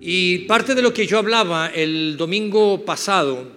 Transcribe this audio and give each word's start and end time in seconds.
Y 0.00 0.40
parte 0.40 0.76
de 0.76 0.82
lo 0.82 0.94
que 0.94 1.06
yo 1.06 1.18
hablaba 1.18 1.66
el 1.68 2.16
domingo 2.16 2.84
pasado 2.84 3.50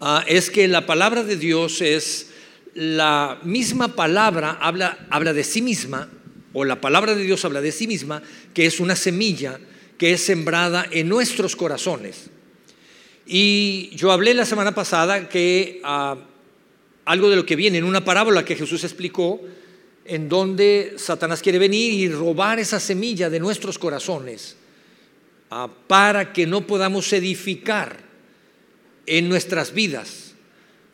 ah, 0.00 0.22
es 0.26 0.50
que 0.50 0.68
la 0.68 0.84
palabra 0.84 1.24
de 1.24 1.36
Dios 1.36 1.80
es 1.80 2.30
la 2.74 3.40
misma 3.42 3.96
palabra, 3.96 4.58
habla, 4.60 5.06
habla 5.08 5.32
de 5.32 5.42
sí 5.42 5.62
misma, 5.62 6.10
o 6.52 6.64
la 6.64 6.80
palabra 6.80 7.14
de 7.14 7.22
Dios 7.22 7.42
habla 7.44 7.62
de 7.62 7.72
sí 7.72 7.86
misma, 7.86 8.22
que 8.52 8.66
es 8.66 8.80
una 8.80 8.96
semilla 8.96 9.58
que 9.96 10.12
es 10.12 10.22
sembrada 10.22 10.86
en 10.90 11.08
nuestros 11.08 11.56
corazones. 11.56 12.28
Y 13.26 13.96
yo 13.96 14.12
hablé 14.12 14.34
la 14.34 14.44
semana 14.44 14.74
pasada 14.74 15.30
que 15.30 15.80
ah, 15.84 16.16
algo 17.06 17.30
de 17.30 17.36
lo 17.36 17.46
que 17.46 17.56
viene 17.56 17.78
en 17.78 17.84
una 17.84 18.04
parábola 18.04 18.44
que 18.44 18.56
Jesús 18.56 18.84
explicó, 18.84 19.40
en 20.04 20.28
donde 20.28 20.96
Satanás 20.98 21.40
quiere 21.40 21.58
venir 21.58 21.94
y 21.94 22.10
robar 22.10 22.58
esa 22.58 22.78
semilla 22.78 23.30
de 23.30 23.40
nuestros 23.40 23.78
corazones 23.78 24.58
para 25.86 26.32
que 26.32 26.46
no 26.46 26.66
podamos 26.66 27.12
edificar 27.12 27.98
en 29.06 29.28
nuestras 29.28 29.72
vidas, 29.72 30.34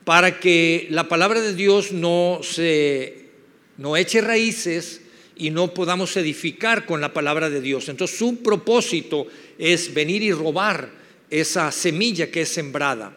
para 0.04 0.40
que 0.40 0.86
la 0.90 1.08
palabra 1.08 1.40
de 1.40 1.54
Dios 1.54 1.92
no 1.92 2.40
se 2.42 3.30
no 3.78 3.96
eche 3.96 4.20
raíces 4.20 5.00
y 5.36 5.48
no 5.48 5.72
podamos 5.72 6.14
edificar 6.18 6.84
con 6.84 7.00
la 7.00 7.14
palabra 7.14 7.48
de 7.48 7.62
Dios. 7.62 7.88
Entonces 7.88 8.18
su 8.18 8.42
propósito 8.42 9.26
es 9.58 9.94
venir 9.94 10.22
y 10.22 10.32
robar 10.32 10.90
esa 11.30 11.72
semilla 11.72 12.30
que 12.30 12.42
es 12.42 12.50
sembrada. 12.50 13.16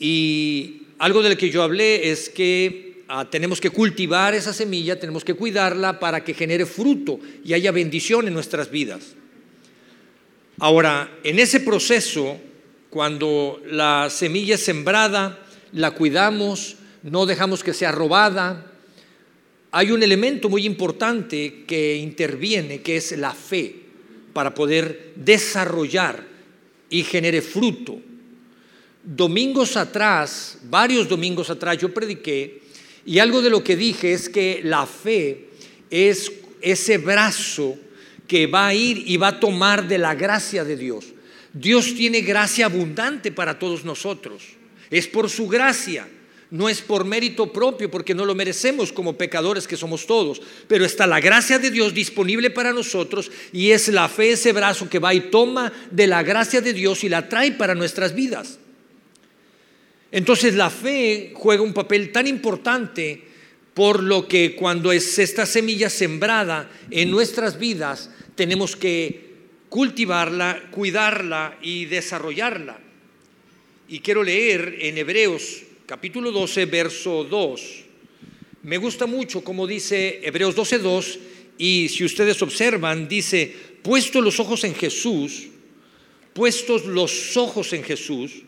Y 0.00 0.82
algo 0.98 1.22
de 1.22 1.30
lo 1.30 1.36
que 1.36 1.50
yo 1.50 1.62
hablé 1.62 2.10
es 2.10 2.28
que 2.28 3.04
ah, 3.06 3.28
tenemos 3.30 3.60
que 3.60 3.70
cultivar 3.70 4.34
esa 4.34 4.52
semilla, 4.52 4.98
tenemos 4.98 5.24
que 5.24 5.34
cuidarla 5.34 6.00
para 6.00 6.24
que 6.24 6.34
genere 6.34 6.66
fruto 6.66 7.20
y 7.44 7.52
haya 7.52 7.70
bendición 7.70 8.26
en 8.26 8.34
nuestras 8.34 8.68
vidas. 8.68 9.14
Ahora, 10.62 11.10
en 11.24 11.38
ese 11.38 11.60
proceso, 11.60 12.38
cuando 12.90 13.62
la 13.66 14.10
semilla 14.10 14.56
es 14.56 14.62
sembrada, 14.62 15.42
la 15.72 15.92
cuidamos, 15.92 16.76
no 17.02 17.24
dejamos 17.24 17.64
que 17.64 17.72
sea 17.72 17.92
robada, 17.92 18.70
hay 19.70 19.90
un 19.90 20.02
elemento 20.02 20.50
muy 20.50 20.66
importante 20.66 21.64
que 21.66 21.96
interviene, 21.96 22.82
que 22.82 22.98
es 22.98 23.16
la 23.16 23.32
fe, 23.32 23.74
para 24.34 24.52
poder 24.52 25.14
desarrollar 25.16 26.26
y 26.90 27.04
genere 27.04 27.40
fruto. 27.40 27.98
Domingos 29.02 29.78
atrás, 29.78 30.58
varios 30.64 31.08
domingos 31.08 31.48
atrás, 31.48 31.78
yo 31.78 31.94
prediqué 31.94 32.60
y 33.06 33.18
algo 33.18 33.40
de 33.40 33.48
lo 33.48 33.64
que 33.64 33.76
dije 33.76 34.12
es 34.12 34.28
que 34.28 34.60
la 34.62 34.84
fe 34.84 35.48
es 35.88 36.30
ese 36.60 36.98
brazo 36.98 37.78
que 38.30 38.46
va 38.46 38.68
a 38.68 38.74
ir 38.74 39.02
y 39.06 39.16
va 39.16 39.26
a 39.26 39.40
tomar 39.40 39.88
de 39.88 39.98
la 39.98 40.14
gracia 40.14 40.62
de 40.62 40.76
Dios. 40.76 41.06
Dios 41.52 41.96
tiene 41.96 42.20
gracia 42.20 42.66
abundante 42.66 43.32
para 43.32 43.58
todos 43.58 43.84
nosotros. 43.84 44.44
Es 44.88 45.08
por 45.08 45.28
su 45.28 45.48
gracia 45.48 46.06
no 46.52 46.68
es 46.68 46.80
por 46.80 47.04
mérito 47.04 47.52
propio, 47.52 47.90
porque 47.90 48.14
no 48.14 48.24
lo 48.24 48.34
merecemos 48.34 48.92
como 48.92 49.16
pecadores 49.16 49.68
que 49.68 49.76
somos 49.76 50.04
todos, 50.06 50.42
pero 50.66 50.84
está 50.84 51.06
la 51.06 51.20
gracia 51.20 51.60
de 51.60 51.70
Dios 51.70 51.94
disponible 51.94 52.50
para 52.50 52.72
nosotros 52.72 53.30
y 53.52 53.70
es 53.70 53.86
la 53.86 54.08
fe 54.08 54.32
ese 54.32 54.52
brazo 54.52 54.88
que 54.88 54.98
va 54.98 55.14
y 55.14 55.30
toma 55.30 55.72
de 55.92 56.08
la 56.08 56.24
gracia 56.24 56.60
de 56.60 56.72
Dios 56.72 57.04
y 57.04 57.08
la 57.08 57.28
trae 57.28 57.52
para 57.52 57.76
nuestras 57.76 58.16
vidas. 58.16 58.58
Entonces 60.10 60.56
la 60.56 60.70
fe 60.70 61.32
juega 61.36 61.62
un 61.62 61.72
papel 61.72 62.10
tan 62.10 62.26
importante 62.26 63.29
por 63.74 64.02
lo 64.02 64.26
que 64.26 64.56
cuando 64.56 64.92
es 64.92 65.18
esta 65.18 65.46
semilla 65.46 65.90
sembrada 65.90 66.70
en 66.90 67.10
nuestras 67.10 67.58
vidas, 67.58 68.10
tenemos 68.34 68.76
que 68.76 69.30
cultivarla, 69.68 70.68
cuidarla 70.70 71.58
y 71.62 71.84
desarrollarla. 71.86 72.80
Y 73.88 74.00
quiero 74.00 74.22
leer 74.22 74.76
en 74.80 74.98
Hebreos 74.98 75.62
capítulo 75.86 76.30
12, 76.30 76.66
verso 76.66 77.24
2. 77.24 77.84
Me 78.62 78.78
gusta 78.78 79.06
mucho 79.06 79.42
como 79.42 79.66
dice 79.66 80.20
Hebreos 80.22 80.54
12, 80.54 80.78
2, 80.78 81.18
y 81.58 81.88
si 81.88 82.04
ustedes 82.04 82.40
observan, 82.42 83.08
dice, 83.08 83.52
puestos 83.82 84.22
los 84.22 84.38
ojos 84.38 84.64
en 84.64 84.74
Jesús, 84.74 85.48
puestos 86.32 86.86
los 86.86 87.36
ojos 87.36 87.72
en 87.72 87.82
Jesús. 87.82 88.42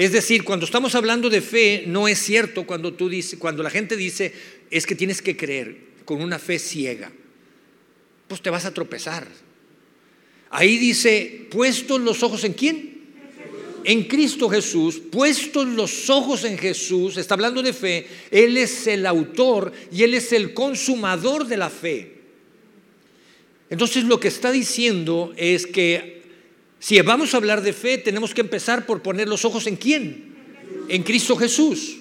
Es 0.00 0.12
decir, 0.12 0.44
cuando 0.44 0.64
estamos 0.64 0.94
hablando 0.94 1.28
de 1.28 1.42
fe, 1.42 1.84
no 1.86 2.08
es 2.08 2.18
cierto 2.18 2.66
cuando 2.66 2.94
tú 2.94 3.10
dices, 3.10 3.38
cuando 3.38 3.62
la 3.62 3.68
gente 3.68 3.98
dice, 3.98 4.32
es 4.70 4.86
que 4.86 4.94
tienes 4.94 5.20
que 5.20 5.36
creer 5.36 5.76
con 6.06 6.22
una 6.22 6.38
fe 6.38 6.58
ciega. 6.58 7.12
Pues 8.26 8.40
te 8.40 8.48
vas 8.48 8.64
a 8.64 8.72
tropezar. 8.72 9.28
Ahí 10.48 10.78
dice, 10.78 11.46
puestos 11.50 12.00
los 12.00 12.22
ojos 12.22 12.44
en 12.44 12.54
quién? 12.54 13.00
en 13.84 14.04
Cristo 14.04 14.48
Jesús, 14.48 15.02
puestos 15.12 15.66
los 15.66 16.08
ojos 16.08 16.44
en 16.44 16.56
Jesús, 16.56 17.18
está 17.18 17.34
hablando 17.34 17.62
de 17.62 17.74
fe, 17.74 18.06
Él 18.30 18.56
es 18.56 18.86
el 18.86 19.04
autor 19.04 19.70
y 19.92 20.02
Él 20.02 20.14
es 20.14 20.32
el 20.32 20.54
consumador 20.54 21.46
de 21.46 21.56
la 21.58 21.68
fe. 21.68 22.14
Entonces 23.68 24.04
lo 24.04 24.18
que 24.18 24.28
está 24.28 24.50
diciendo 24.50 25.34
es 25.36 25.66
que 25.66 26.19
si 26.80 27.00
vamos 27.02 27.34
a 27.34 27.36
hablar 27.36 27.62
de 27.62 27.74
fe, 27.74 27.98
tenemos 27.98 28.34
que 28.34 28.40
empezar 28.40 28.86
por 28.86 29.02
poner 29.02 29.28
los 29.28 29.44
ojos 29.44 29.66
en 29.66 29.76
quién? 29.76 30.34
En 30.88 31.02
Cristo 31.02 31.36
Jesús. 31.36 31.98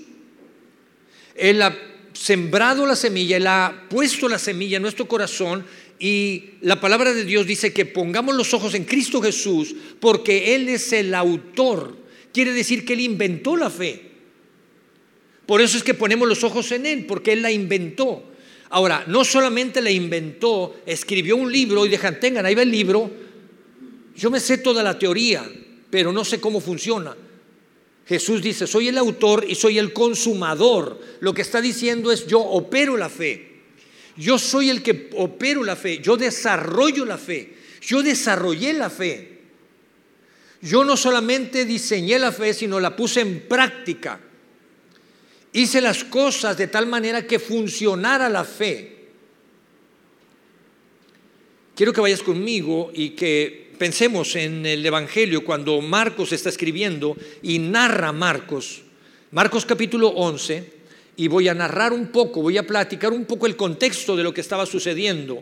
Él 1.36 1.62
ha 1.62 1.78
sembrado 2.14 2.86
la 2.86 2.96
semilla, 2.96 3.38
Él 3.38 3.48
ha 3.48 3.86
puesto 3.90 4.28
la 4.28 4.40
semilla 4.40 4.78
en 4.78 4.82
nuestro 4.82 5.06
corazón 5.08 5.66
y 6.00 6.52
la 6.62 6.80
palabra 6.80 7.14
de 7.14 7.26
Dios 7.26 7.46
dice 7.46 7.74
que 7.74 7.86
pongamos 7.86 8.36
los 8.36 8.54
ojos 8.54 8.74
en 8.74 8.86
Cristo 8.86 9.22
Jesús 9.22 9.76
porque 10.00 10.56
Él 10.56 10.70
es 10.70 10.94
el 10.94 11.14
autor. 11.14 11.98
Quiere 12.34 12.54
decir 12.54 12.86
que 12.86 12.94
Él 12.94 13.02
inventó 13.02 13.58
la 13.58 13.70
fe. 13.70 14.10
Por 15.46 15.62
eso 15.62 15.78
es 15.78 15.84
que 15.84 15.94
ponemos 15.94 16.28
los 16.28 16.44
ojos 16.44 16.72
en 16.72 16.86
Él, 16.86 17.06
porque 17.06 17.34
Él 17.34 17.42
la 17.42 17.52
inventó. 17.52 18.24
Ahora, 18.70 19.04
no 19.08 19.26
solamente 19.26 19.82
la 19.82 19.90
inventó, 19.90 20.80
escribió 20.86 21.36
un 21.36 21.52
libro 21.52 21.86
y 21.86 21.90
dejan, 21.90 22.20
tengan, 22.20 22.46
ahí 22.46 22.54
va 22.54 22.62
el 22.62 22.72
libro. 22.72 23.12
Yo 24.20 24.30
me 24.30 24.42
sé 24.42 24.58
toda 24.58 24.84
la 24.84 25.00
teoría, 25.00 25.50
pero 25.90 26.12
no 26.12 26.26
sé 26.26 26.42
cómo 26.42 26.60
funciona. 26.60 27.16
Jesús 28.06 28.42
dice, 28.42 28.68
soy 28.68 28.90
el 28.90 28.98
autor 28.98 29.46
y 29.48 29.56
soy 29.56 29.80
el 29.80 29.94
consumador. 29.94 31.00
Lo 31.22 31.34
que 31.34 31.42
está 31.42 31.62
diciendo 31.62 32.12
es, 32.12 32.28
yo 32.28 32.42
opero 32.42 32.98
la 32.98 33.08
fe. 33.08 33.62
Yo 34.18 34.38
soy 34.38 34.70
el 34.70 34.84
que 34.84 35.10
opero 35.16 35.64
la 35.64 35.78
fe, 35.78 36.00
yo 36.00 36.18
desarrollo 36.18 37.06
la 37.06 37.18
fe, 37.18 37.54
yo 37.82 38.04
desarrollé 38.04 38.74
la 38.74 38.90
fe. 38.90 39.40
Yo 40.62 40.84
no 40.84 40.98
solamente 40.98 41.64
diseñé 41.64 42.20
la 42.20 42.34
fe, 42.34 42.54
sino 42.54 42.82
la 42.82 42.98
puse 42.98 43.22
en 43.22 43.48
práctica. 43.48 44.20
Hice 45.54 45.80
las 45.80 46.04
cosas 46.04 46.58
de 46.58 46.68
tal 46.68 46.88
manera 46.88 47.26
que 47.26 47.40
funcionara 47.40 48.28
la 48.28 48.44
fe. 48.44 48.98
Quiero 51.74 51.94
que 51.94 52.02
vayas 52.02 52.22
conmigo 52.22 52.92
y 52.94 53.12
que 53.12 53.69
pensemos 53.80 54.36
en 54.36 54.66
el 54.66 54.86
Evangelio 54.86 55.44
cuando 55.44 55.82
Marcos 55.82 56.34
está 56.34 56.50
escribiendo 56.50 57.16
y 57.42 57.58
narra 57.58 58.12
Marcos. 58.12 58.82
Marcos 59.32 59.66
capítulo 59.66 60.10
11 60.10 60.74
y 61.16 61.28
voy 61.30 61.48
a 61.48 61.54
narrar 61.54 61.94
un 61.94 62.08
poco, 62.08 62.42
voy 62.42 62.58
a 62.58 62.68
platicar 62.68 63.14
un 63.14 63.26
poco 63.26 63.48
el 63.48 63.56
contexto 63.56 64.16
de 64.18 64.24
lo 64.24 64.34
que 64.34 64.42
estaba 64.42 64.66
sucediendo 64.66 65.42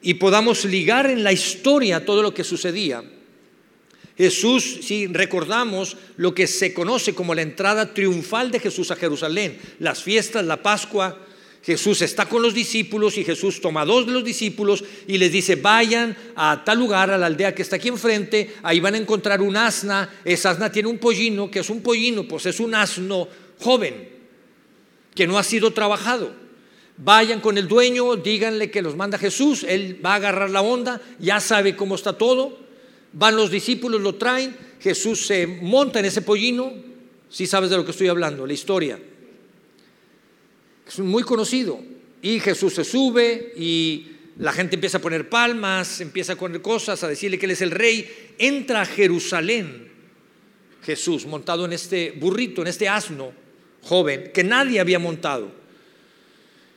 y 0.00 0.14
podamos 0.14 0.64
ligar 0.64 1.10
en 1.10 1.22
la 1.22 1.32
historia 1.32 2.04
todo 2.04 2.22
lo 2.22 2.32
que 2.32 2.44
sucedía. 2.44 3.04
Jesús, 4.16 4.80
si 4.82 5.06
recordamos 5.06 5.96
lo 6.16 6.34
que 6.34 6.46
se 6.46 6.72
conoce 6.72 7.14
como 7.14 7.34
la 7.34 7.42
entrada 7.42 7.92
triunfal 7.92 8.50
de 8.50 8.60
Jesús 8.60 8.90
a 8.90 8.96
Jerusalén, 8.96 9.58
las 9.78 10.02
fiestas, 10.02 10.44
la 10.44 10.62
Pascua, 10.62 11.26
Jesús 11.62 12.00
está 12.00 12.26
con 12.26 12.40
los 12.40 12.54
discípulos 12.54 13.18
y 13.18 13.24
Jesús 13.24 13.60
toma 13.60 13.84
dos 13.84 14.06
de 14.06 14.12
los 14.12 14.24
discípulos 14.24 14.82
y 15.06 15.18
les 15.18 15.30
dice, 15.30 15.56
vayan 15.56 16.16
a 16.34 16.62
tal 16.64 16.78
lugar, 16.78 17.10
a 17.10 17.18
la 17.18 17.26
aldea 17.26 17.54
que 17.54 17.62
está 17.62 17.76
aquí 17.76 17.88
enfrente, 17.88 18.54
ahí 18.62 18.80
van 18.80 18.94
a 18.94 18.98
encontrar 18.98 19.42
un 19.42 19.56
asna, 19.56 20.08
esa 20.24 20.50
asna 20.50 20.72
tiene 20.72 20.88
un 20.88 20.98
pollino, 20.98 21.50
que 21.50 21.60
es 21.60 21.68
un 21.68 21.82
pollino, 21.82 22.26
pues 22.26 22.46
es 22.46 22.60
un 22.60 22.74
asno 22.74 23.28
joven, 23.58 24.08
que 25.14 25.26
no 25.26 25.38
ha 25.38 25.42
sido 25.42 25.72
trabajado. 25.72 26.32
Vayan 26.96 27.40
con 27.40 27.58
el 27.58 27.68
dueño, 27.68 28.16
díganle 28.16 28.70
que 28.70 28.82
los 28.82 28.96
manda 28.96 29.18
Jesús, 29.18 29.64
él 29.68 30.00
va 30.04 30.12
a 30.12 30.16
agarrar 30.16 30.50
la 30.50 30.62
onda, 30.62 31.00
ya 31.18 31.40
sabe 31.40 31.76
cómo 31.76 31.94
está 31.94 32.16
todo. 32.16 32.58
Van 33.12 33.36
los 33.36 33.50
discípulos, 33.50 34.00
lo 34.00 34.14
traen, 34.14 34.56
Jesús 34.80 35.26
se 35.26 35.46
monta 35.46 35.98
en 35.98 36.06
ese 36.06 36.22
pollino, 36.22 36.72
si 37.28 37.46
sabes 37.46 37.70
de 37.70 37.76
lo 37.76 37.84
que 37.84 37.90
estoy 37.90 38.08
hablando, 38.08 38.46
la 38.46 38.52
historia. 38.52 38.98
Es 40.90 40.98
muy 40.98 41.22
conocido. 41.22 41.80
Y 42.20 42.40
Jesús 42.40 42.74
se 42.74 42.84
sube 42.84 43.54
y 43.56 44.08
la 44.38 44.52
gente 44.52 44.74
empieza 44.74 44.98
a 44.98 45.00
poner 45.00 45.28
palmas, 45.28 46.00
empieza 46.00 46.32
a 46.32 46.36
poner 46.36 46.60
cosas, 46.60 47.02
a 47.04 47.08
decirle 47.08 47.38
que 47.38 47.46
él 47.46 47.52
es 47.52 47.62
el 47.62 47.70
rey. 47.70 48.34
Entra 48.38 48.82
a 48.82 48.86
Jerusalén 48.86 49.88
Jesús 50.82 51.26
montado 51.26 51.64
en 51.64 51.72
este 51.72 52.12
burrito, 52.12 52.62
en 52.62 52.68
este 52.68 52.88
asno 52.88 53.32
joven 53.82 54.30
que 54.34 54.44
nadie 54.44 54.80
había 54.80 54.98
montado. 54.98 55.52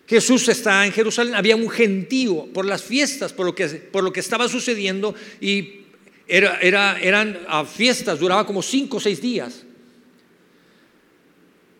Jesús 0.07 0.47
está 0.49 0.85
en 0.85 0.91
Jerusalén, 0.91 1.33
había 1.33 1.55
un 1.55 1.69
gentío 1.69 2.45
por 2.53 2.65
las 2.65 2.83
fiestas, 2.83 3.33
por 3.33 3.45
lo 3.45 3.55
que, 3.55 3.67
por 3.67 4.03
lo 4.03 4.11
que 4.13 4.19
estaba 4.19 4.47
sucediendo 4.47 5.15
y 5.41 5.85
era, 6.27 6.59
eran 6.59 7.39
ah, 7.47 7.65
fiestas, 7.65 8.19
duraba 8.19 8.45
como 8.45 8.61
cinco 8.61 8.97
o 8.97 8.99
seis 8.99 9.21
días. 9.21 9.63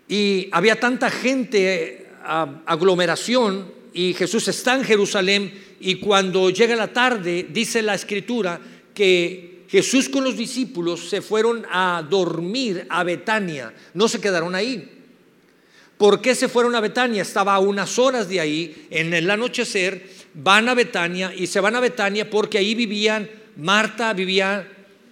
Y 0.08 0.50
había 0.52 0.80
tanta 0.80 1.10
gente, 1.10 2.03
aglomeración, 2.24 3.84
y 3.94 4.14
Jesús 4.14 4.48
está 4.48 4.76
en 4.76 4.84
Jerusalén 4.84 5.54
y 5.80 5.96
cuando 5.96 6.50
llega 6.50 6.76
la 6.76 6.92
tarde, 6.92 7.48
dice 7.50 7.82
la 7.82 7.94
escritura 7.94 8.60
que 8.94 9.66
Jesús 9.70 10.10
con 10.10 10.24
los 10.24 10.36
discípulos 10.36 11.10
se 11.10 11.22
fueron 11.22 11.66
a 11.72 12.06
dormir 12.10 12.86
a 12.90 13.04
Betania, 13.04 13.74
no 13.94 14.08
se 14.08 14.20
quedaron 14.20 14.56
ahí. 14.56 14.90
¿Por 15.98 16.22
qué 16.22 16.36
se 16.36 16.50
fueron 16.50 16.76
a 16.76 16.82
Betania? 16.82 17.22
Estaba 17.22 17.54
a 17.54 17.60
unas 17.60 18.00
horas 18.00 18.28
de 18.28 18.40
ahí, 18.40 18.88
en 18.90 19.14
el 19.14 19.30
anochecer, 19.30 20.10
van 20.34 20.68
a 20.68 20.74
Betania 20.74 21.34
y 21.36 21.48
se 21.48 21.60
van 21.60 21.76
a 21.76 21.80
Betania 21.80 22.30
porque 22.30 22.58
ahí 22.58 22.76
vivían 22.76 23.30
Marta, 23.56 24.12
vivía 24.14 24.68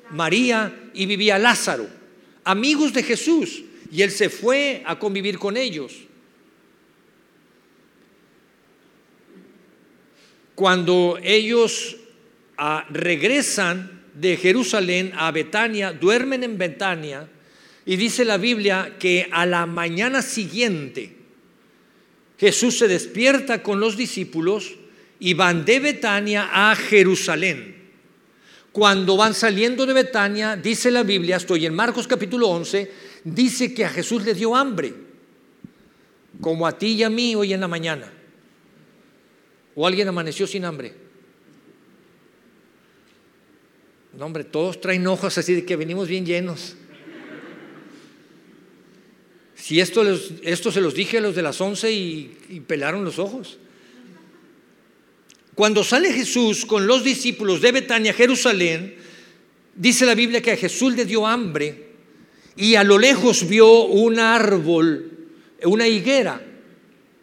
María 0.10 0.90
y 0.94 1.06
vivía 1.06 1.38
Lázaro, 1.38 1.88
amigos 2.44 2.94
de 2.94 3.04
Jesús, 3.04 3.64
y 3.92 4.02
él 4.02 4.12
se 4.12 4.30
fue 4.30 4.84
a 4.86 4.98
convivir 4.98 5.38
con 5.38 5.56
ellos. 5.56 5.94
Cuando 10.62 11.18
ellos 11.24 11.98
ah, 12.56 12.86
regresan 12.92 14.04
de 14.14 14.38
Jerusalén 14.38 15.12
a 15.18 15.32
Betania, 15.32 15.92
duermen 15.92 16.44
en 16.44 16.60
Betania, 16.60 17.28
y 17.84 17.96
dice 17.96 18.24
la 18.26 18.38
Biblia 18.38 18.96
que 19.00 19.28
a 19.32 19.48
la 19.48 19.66
mañana 19.66 20.22
siguiente 20.22 21.18
Jesús 22.38 22.78
se 22.78 22.88
despierta 22.88 23.64
con 23.64 23.80
los 23.80 23.98
discípulos 23.98 24.76
y 25.20 25.34
van 25.34 25.66
de 25.66 25.80
Betania 25.80 26.52
a 26.54 26.76
Jerusalén. 26.76 27.90
Cuando 28.72 29.18
van 29.18 29.34
saliendo 29.34 29.88
de 29.88 29.94
Betania, 29.94 30.58
dice 30.58 30.92
la 30.92 31.02
Biblia, 31.02 31.38
estoy 31.38 31.66
en 31.66 31.74
Marcos 31.74 32.06
capítulo 32.06 32.50
11, 32.50 32.92
dice 33.24 33.74
que 33.74 33.84
a 33.84 33.90
Jesús 33.90 34.24
le 34.24 34.36
dio 34.36 34.56
hambre, 34.56 34.94
como 36.40 36.68
a 36.68 36.78
ti 36.78 36.90
y 36.90 37.04
a 37.04 37.10
mí 37.10 37.34
hoy 37.34 37.52
en 37.52 37.62
la 37.62 37.68
mañana. 37.68 38.21
¿O 39.76 39.88
alguien 39.88 40.08
amaneció 40.08 40.48
sin 40.48 40.66
hambre? 40.66 40.94
No, 44.18 44.26
hombre, 44.26 44.44
todos 44.44 44.82
traen 44.82 45.08
ojos 45.08 45.38
así 45.38 45.54
de 45.54 45.66
que 45.66 45.76
venimos 45.76 46.08
bien 46.08 46.26
llenos. 46.26 46.76
Si 49.56 49.80
esto, 49.80 50.04
esto 50.44 50.72
se 50.72 50.82
los 50.82 50.94
dije 50.94 51.20
a 51.20 51.22
los 51.22 51.36
de 51.36 51.42
las 51.42 51.62
once 51.62 51.92
y, 51.92 52.38
y 52.50 52.60
pelaron 52.62 53.06
los 53.06 53.20
ojos. 53.20 53.58
Cuando 55.56 55.84
sale 55.84 56.12
Jesús 56.12 56.66
con 56.66 56.88
los 56.88 57.04
discípulos 57.04 57.62
de 57.62 57.72
Betania 57.72 58.12
a 58.12 58.16
Jerusalén, 58.16 58.96
dice 59.76 60.06
la 60.06 60.16
Biblia 60.16 60.42
que 60.42 60.52
a 60.52 60.58
Jesús 60.58 60.96
le 60.96 61.06
dio 61.06 61.28
hambre 61.28 61.92
y 62.56 62.76
a 62.76 62.84
lo 62.84 62.98
lejos 62.98 63.48
vio 63.48 63.84
un 63.86 64.20
árbol, 64.20 65.12
una 65.64 65.88
higuera 65.88 66.42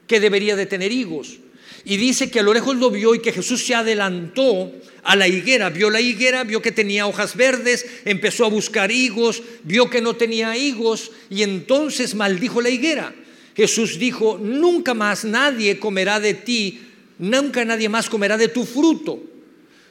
que 0.06 0.20
debería 0.20 0.56
de 0.56 0.66
tener 0.66 0.92
higos. 0.92 1.38
Y 1.84 1.96
dice 1.96 2.30
que 2.30 2.40
a 2.40 2.42
lo 2.42 2.52
lejos 2.52 2.76
lo 2.76 2.90
vio 2.90 3.14
y 3.14 3.20
que 3.20 3.32
Jesús 3.32 3.64
se 3.64 3.74
adelantó 3.74 4.72
a 5.02 5.16
la 5.16 5.28
higuera, 5.28 5.70
vio 5.70 5.90
la 5.90 6.00
higuera, 6.00 6.44
vio 6.44 6.60
que 6.60 6.72
tenía 6.72 7.06
hojas 7.06 7.36
verdes, 7.36 7.86
empezó 8.04 8.44
a 8.44 8.50
buscar 8.50 8.90
higos, 8.90 9.42
vio 9.64 9.88
que 9.88 10.02
no 10.02 10.14
tenía 10.14 10.56
higos 10.56 11.12
y 11.30 11.42
entonces 11.42 12.14
maldijo 12.14 12.60
la 12.60 12.68
higuera. 12.68 13.14
Jesús 13.56 13.98
dijo, 13.98 14.38
nunca 14.38 14.94
más 14.94 15.24
nadie 15.24 15.78
comerá 15.78 16.20
de 16.20 16.34
ti, 16.34 16.80
nunca 17.18 17.64
nadie 17.64 17.88
más 17.88 18.08
comerá 18.08 18.36
de 18.36 18.48
tu 18.48 18.64
fruto. 18.64 19.22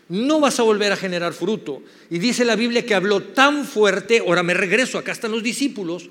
No 0.10 0.40
vas 0.40 0.60
a 0.60 0.64
volver 0.64 0.94
a 0.94 0.98
generar 0.98 1.34
fruto. 1.34 1.82
Y 2.10 2.20
dice 2.20 2.46
la 2.46 2.56
Biblia 2.56 2.86
que 2.86 2.96
habló 2.96 3.24
tan 3.24 3.66
fuerte, 3.66 4.20
ahora 4.20 4.44
me 4.44 4.54
regreso, 4.54 4.98
acá 4.98 5.12
están 5.12 5.32
los 5.32 5.44
discípulos, 5.44 6.10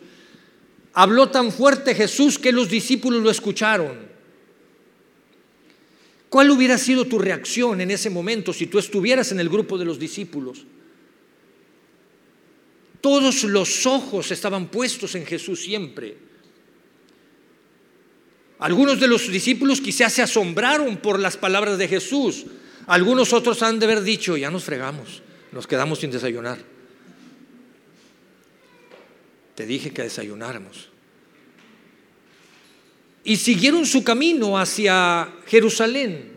habló 0.92 1.30
tan 1.30 1.52
fuerte 1.52 1.94
Jesús 1.94 2.38
que 2.38 2.52
los 2.52 2.68
discípulos 2.68 3.22
lo 3.22 3.30
escucharon. 3.30 4.15
¿Cuál 6.28 6.50
hubiera 6.50 6.76
sido 6.76 7.04
tu 7.04 7.18
reacción 7.18 7.80
en 7.80 7.90
ese 7.90 8.10
momento 8.10 8.52
si 8.52 8.66
tú 8.66 8.78
estuvieras 8.78 9.30
en 9.32 9.40
el 9.40 9.48
grupo 9.48 9.78
de 9.78 9.84
los 9.84 9.98
discípulos? 9.98 10.64
Todos 13.00 13.44
los 13.44 13.86
ojos 13.86 14.30
estaban 14.32 14.68
puestos 14.68 15.14
en 15.14 15.24
Jesús 15.24 15.60
siempre. 15.62 16.16
Algunos 18.58 18.98
de 18.98 19.06
los 19.06 19.30
discípulos 19.30 19.80
quizás 19.80 20.12
se 20.12 20.22
asombraron 20.22 20.96
por 20.96 21.20
las 21.20 21.36
palabras 21.36 21.78
de 21.78 21.88
Jesús. 21.88 22.46
Algunos 22.86 23.32
otros 23.32 23.62
han 23.62 23.78
de 23.78 23.86
haber 23.86 24.02
dicho, 24.02 24.36
ya 24.36 24.50
nos 24.50 24.64
fregamos, 24.64 25.22
nos 25.52 25.66
quedamos 25.66 26.00
sin 26.00 26.10
desayunar. 26.10 26.58
Te 29.54 29.66
dije 29.66 29.92
que 29.92 30.02
desayunáramos 30.02 30.95
y 33.26 33.36
siguieron 33.36 33.84
su 33.84 34.04
camino 34.04 34.56
hacia 34.56 35.28
Jerusalén. 35.48 36.36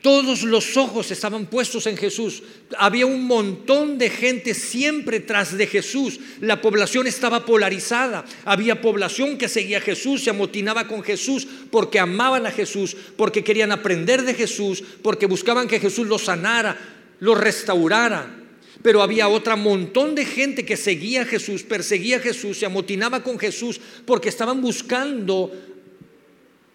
Todos 0.00 0.44
los 0.44 0.76
ojos 0.78 1.10
estaban 1.10 1.46
puestos 1.46 1.86
en 1.86 1.96
Jesús. 1.96 2.42
Había 2.78 3.04
un 3.04 3.24
montón 3.24 3.98
de 3.98 4.08
gente 4.10 4.54
siempre 4.54 5.18
tras 5.18 5.58
de 5.58 5.66
Jesús. 5.66 6.20
La 6.40 6.62
población 6.62 7.08
estaba 7.08 7.44
polarizada. 7.44 8.24
Había 8.44 8.80
población 8.80 9.36
que 9.36 9.48
seguía 9.48 9.78
a 9.78 9.82
Jesús, 9.82 10.22
se 10.22 10.30
amotinaba 10.30 10.86
con 10.86 11.02
Jesús 11.02 11.46
porque 11.70 11.98
amaban 11.98 12.46
a 12.46 12.52
Jesús, 12.52 12.96
porque 13.16 13.44
querían 13.44 13.72
aprender 13.72 14.22
de 14.22 14.34
Jesús, 14.34 14.82
porque 15.02 15.26
buscaban 15.26 15.66
que 15.66 15.80
Jesús 15.80 16.06
los 16.06 16.22
sanara, 16.22 16.78
los 17.18 17.36
restaurara. 17.36 18.39
Pero 18.82 19.02
había 19.02 19.28
otra 19.28 19.56
montón 19.56 20.14
de 20.14 20.24
gente 20.24 20.64
que 20.64 20.76
seguía 20.76 21.22
a 21.22 21.26
Jesús, 21.26 21.62
perseguía 21.62 22.16
a 22.16 22.20
Jesús, 22.20 22.58
se 22.58 22.66
amotinaba 22.66 23.22
con 23.22 23.38
Jesús 23.38 23.80
porque 24.06 24.30
estaban 24.30 24.60
buscando 24.62 25.52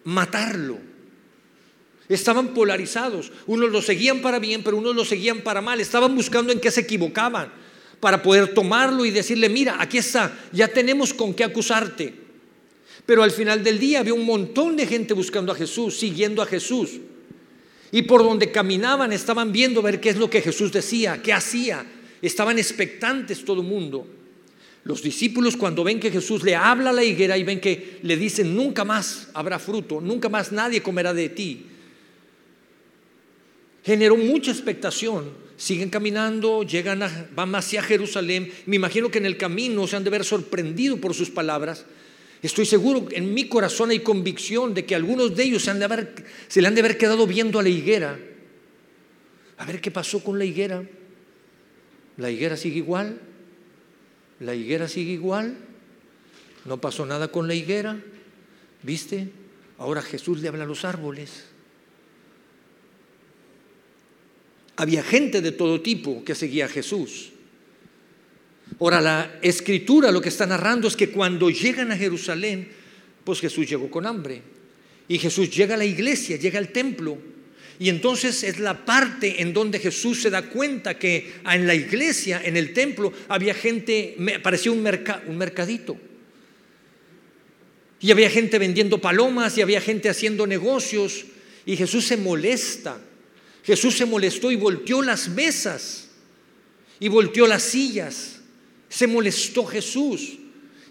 matarlo. 0.04 0.78
Estaban 2.08 2.54
polarizados. 2.54 3.32
Unos 3.46 3.70
lo 3.70 3.82
seguían 3.82 4.20
para 4.20 4.38
bien, 4.38 4.62
pero 4.62 4.76
unos 4.76 4.94
lo 4.94 5.04
seguían 5.04 5.40
para 5.40 5.60
mal. 5.60 5.80
Estaban 5.80 6.14
buscando 6.14 6.52
en 6.52 6.60
qué 6.60 6.70
se 6.70 6.82
equivocaban 6.82 7.50
para 7.98 8.22
poder 8.22 8.54
tomarlo 8.54 9.04
y 9.04 9.10
decirle, 9.10 9.48
mira, 9.48 9.76
aquí 9.80 9.98
está, 9.98 10.38
ya 10.52 10.68
tenemos 10.68 11.12
con 11.12 11.34
qué 11.34 11.42
acusarte. 11.42 12.14
Pero 13.04 13.22
al 13.22 13.32
final 13.32 13.64
del 13.64 13.78
día 13.78 14.00
había 14.00 14.14
un 14.14 14.24
montón 14.24 14.76
de 14.76 14.86
gente 14.86 15.14
buscando 15.14 15.50
a 15.50 15.56
Jesús, 15.56 15.96
siguiendo 15.96 16.42
a 16.42 16.46
Jesús. 16.46 17.00
Y 17.90 18.02
por 18.02 18.22
donde 18.22 18.52
caminaban 18.52 19.12
estaban 19.12 19.52
viendo 19.52 19.82
ver 19.82 20.00
qué 20.00 20.10
es 20.10 20.16
lo 20.16 20.28
que 20.28 20.42
Jesús 20.42 20.72
decía, 20.72 21.20
qué 21.22 21.32
hacía, 21.32 21.86
Estaban 22.22 22.58
expectantes 22.58 23.44
todo 23.44 23.60
el 23.60 23.66
mundo. 23.66 24.06
Los 24.84 25.02
discípulos 25.02 25.56
cuando 25.56 25.82
ven 25.82 25.98
que 25.98 26.12
Jesús 26.12 26.44
le 26.44 26.54
habla 26.54 26.90
a 26.90 26.92
la 26.92 27.02
higuera 27.02 27.36
y 27.36 27.42
ven 27.42 27.60
que 27.60 27.98
le 28.02 28.16
dicen, 28.16 28.54
nunca 28.54 28.84
más 28.84 29.28
habrá 29.34 29.58
fruto, 29.58 30.00
nunca 30.00 30.28
más 30.28 30.52
nadie 30.52 30.80
comerá 30.80 31.12
de 31.12 31.28
ti, 31.28 31.66
generó 33.84 34.16
mucha 34.16 34.52
expectación. 34.52 35.46
Siguen 35.56 35.88
caminando, 35.88 36.62
llegan 36.62 37.02
a, 37.02 37.28
van 37.34 37.54
hacia 37.54 37.82
Jerusalén. 37.82 38.52
Me 38.66 38.76
imagino 38.76 39.10
que 39.10 39.18
en 39.18 39.26
el 39.26 39.36
camino 39.36 39.86
se 39.86 39.96
han 39.96 40.04
de 40.04 40.10
ver 40.10 40.24
sorprendido 40.24 40.98
por 40.98 41.14
sus 41.14 41.30
palabras. 41.30 41.86
Estoy 42.42 42.66
seguro, 42.66 43.08
en 43.10 43.34
mi 43.34 43.48
corazón 43.48 43.90
hay 43.90 44.00
convicción 44.00 44.74
de 44.74 44.84
que 44.84 44.94
algunos 44.94 45.34
de 45.34 45.44
ellos 45.44 45.62
se, 45.64 45.70
han 45.70 45.80
de 45.80 46.08
se 46.46 46.60
le 46.60 46.68
han 46.68 46.74
de 46.74 46.80
haber 46.80 46.98
quedado 46.98 47.26
viendo 47.26 47.58
a 47.58 47.62
la 47.62 47.70
higuera. 47.70 48.18
A 49.58 49.64
ver 49.64 49.80
qué 49.80 49.90
pasó 49.90 50.22
con 50.22 50.38
la 50.38 50.44
higuera. 50.44 50.84
La 52.16 52.30
higuera 52.30 52.56
sigue 52.56 52.78
igual. 52.78 53.20
La 54.40 54.54
higuera 54.54 54.88
sigue 54.88 55.12
igual. 55.12 55.56
No 56.64 56.80
pasó 56.80 57.06
nada 57.06 57.28
con 57.28 57.46
la 57.46 57.54
higuera. 57.54 58.00
¿Viste? 58.82 59.28
Ahora 59.78 60.02
Jesús 60.02 60.40
le 60.40 60.48
habla 60.48 60.64
a 60.64 60.66
los 60.66 60.84
árboles. 60.84 61.44
Había 64.76 65.02
gente 65.02 65.40
de 65.40 65.52
todo 65.52 65.80
tipo 65.80 66.24
que 66.24 66.34
seguía 66.34 66.66
a 66.66 66.68
Jesús. 66.68 67.32
Ahora 68.78 69.00
la 69.00 69.38
escritura 69.42 70.10
lo 70.10 70.20
que 70.20 70.28
está 70.28 70.46
narrando 70.46 70.88
es 70.88 70.96
que 70.96 71.10
cuando 71.10 71.48
llegan 71.50 71.92
a 71.92 71.96
Jerusalén, 71.96 72.68
pues 73.24 73.40
Jesús 73.40 73.68
llegó 73.68 73.90
con 73.90 74.06
hambre. 74.06 74.42
Y 75.08 75.18
Jesús 75.18 75.54
llega 75.54 75.74
a 75.74 75.78
la 75.78 75.84
iglesia, 75.84 76.36
llega 76.36 76.58
al 76.58 76.70
templo. 76.72 77.16
Y 77.78 77.88
entonces 77.90 78.42
es 78.42 78.58
la 78.58 78.84
parte 78.84 79.42
en 79.42 79.52
donde 79.52 79.78
Jesús 79.78 80.22
se 80.22 80.30
da 80.30 80.42
cuenta 80.42 80.98
que 80.98 81.34
en 81.50 81.66
la 81.66 81.74
iglesia, 81.74 82.40
en 82.42 82.56
el 82.56 82.72
templo, 82.72 83.12
había 83.28 83.54
gente, 83.54 84.16
parecía 84.42 84.72
un, 84.72 84.86
un 85.26 85.36
mercadito. 85.36 85.98
Y 88.00 88.10
había 88.10 88.30
gente 88.30 88.58
vendiendo 88.58 88.98
palomas 88.98 89.56
y 89.58 89.62
había 89.62 89.80
gente 89.80 90.08
haciendo 90.08 90.46
negocios. 90.46 91.24
Y 91.66 91.76
Jesús 91.76 92.06
se 92.06 92.16
molesta. 92.16 92.98
Jesús 93.64 93.96
se 93.96 94.06
molestó 94.06 94.50
y 94.50 94.56
volteó 94.56 95.02
las 95.02 95.28
mesas 95.28 96.08
y 97.00 97.08
volteó 97.08 97.46
las 97.46 97.62
sillas. 97.62 98.40
Se 98.88 99.06
molestó 99.06 99.66
Jesús. 99.66 100.38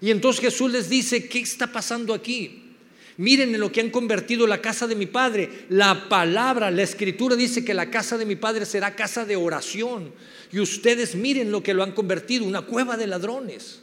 Y 0.01 0.11
entonces 0.11 0.41
Jesús 0.41 0.71
les 0.71 0.89
dice, 0.89 1.27
¿qué 1.27 1.39
está 1.39 1.71
pasando 1.71 2.13
aquí? 2.13 2.64
Miren 3.17 3.55
en 3.55 3.61
lo 3.61 3.71
que 3.71 3.79
han 3.79 3.89
convertido 3.89 4.45
la 4.45 4.61
casa 4.61 4.87
de 4.87 4.95
mi 4.95 5.05
padre. 5.05 5.65
La 5.69 6.09
palabra, 6.09 6.69
la 6.69 6.83
escritura 6.83 7.35
dice 7.35 7.63
que 7.63 7.73
la 7.73 7.89
casa 7.89 8.17
de 8.17 8.25
mi 8.25 8.35
padre 8.35 8.65
será 8.65 8.95
casa 8.95 9.25
de 9.25 9.35
oración. 9.35 10.11
Y 10.51 10.59
ustedes 10.59 11.15
miren 11.15 11.51
lo 11.51 11.63
que 11.63 11.73
lo 11.73 11.83
han 11.83 11.93
convertido, 11.93 12.45
una 12.45 12.63
cueva 12.63 12.97
de 12.97 13.07
ladrones. 13.07 13.81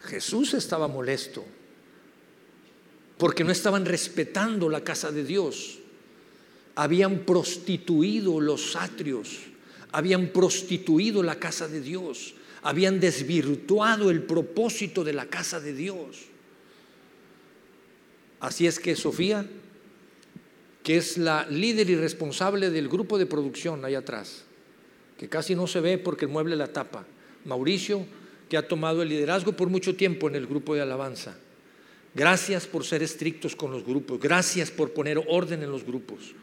Jesús 0.00 0.54
estaba 0.54 0.88
molesto 0.88 1.44
porque 3.18 3.44
no 3.44 3.52
estaban 3.52 3.84
respetando 3.84 4.68
la 4.68 4.82
casa 4.82 5.12
de 5.12 5.22
Dios. 5.22 5.78
Habían 6.74 7.20
prostituido 7.20 8.40
los 8.40 8.74
atrios, 8.74 9.38
habían 9.92 10.28
prostituido 10.28 11.22
la 11.22 11.36
casa 11.36 11.68
de 11.68 11.80
Dios, 11.80 12.34
habían 12.62 12.98
desvirtuado 12.98 14.10
el 14.10 14.24
propósito 14.24 15.04
de 15.04 15.12
la 15.12 15.26
casa 15.26 15.60
de 15.60 15.72
Dios. 15.72 16.31
Así 18.42 18.66
es 18.66 18.80
que 18.80 18.96
Sofía, 18.96 19.46
que 20.82 20.96
es 20.96 21.16
la 21.16 21.46
líder 21.46 21.88
y 21.90 21.94
responsable 21.94 22.70
del 22.70 22.88
grupo 22.88 23.16
de 23.16 23.24
producción 23.24 23.84
allá 23.84 24.00
atrás, 24.00 24.42
que 25.16 25.28
casi 25.28 25.54
no 25.54 25.68
se 25.68 25.80
ve 25.80 25.96
porque 25.96 26.24
el 26.24 26.32
mueble 26.32 26.56
la 26.56 26.66
tapa, 26.66 27.06
Mauricio, 27.44 28.04
que 28.48 28.56
ha 28.56 28.66
tomado 28.66 29.00
el 29.00 29.10
liderazgo 29.10 29.52
por 29.52 29.68
mucho 29.68 29.94
tiempo 29.94 30.26
en 30.26 30.34
el 30.34 30.48
grupo 30.48 30.74
de 30.74 30.80
alabanza. 30.80 31.38
Gracias 32.16 32.66
por 32.66 32.84
ser 32.84 33.04
estrictos 33.04 33.54
con 33.54 33.70
los 33.70 33.86
grupos, 33.86 34.18
gracias 34.18 34.72
por 34.72 34.92
poner 34.92 35.22
orden 35.28 35.62
en 35.62 35.70
los 35.70 35.84
grupos, 35.84 36.34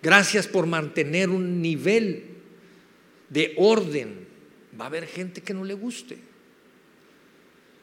gracias 0.00 0.46
por 0.46 0.66
mantener 0.66 1.30
un 1.30 1.60
nivel 1.60 2.26
de 3.28 3.54
orden. 3.56 4.24
Va 4.80 4.84
a 4.84 4.86
haber 4.86 5.08
gente 5.08 5.40
que 5.40 5.52
no 5.52 5.64
le 5.64 5.74
guste, 5.74 6.27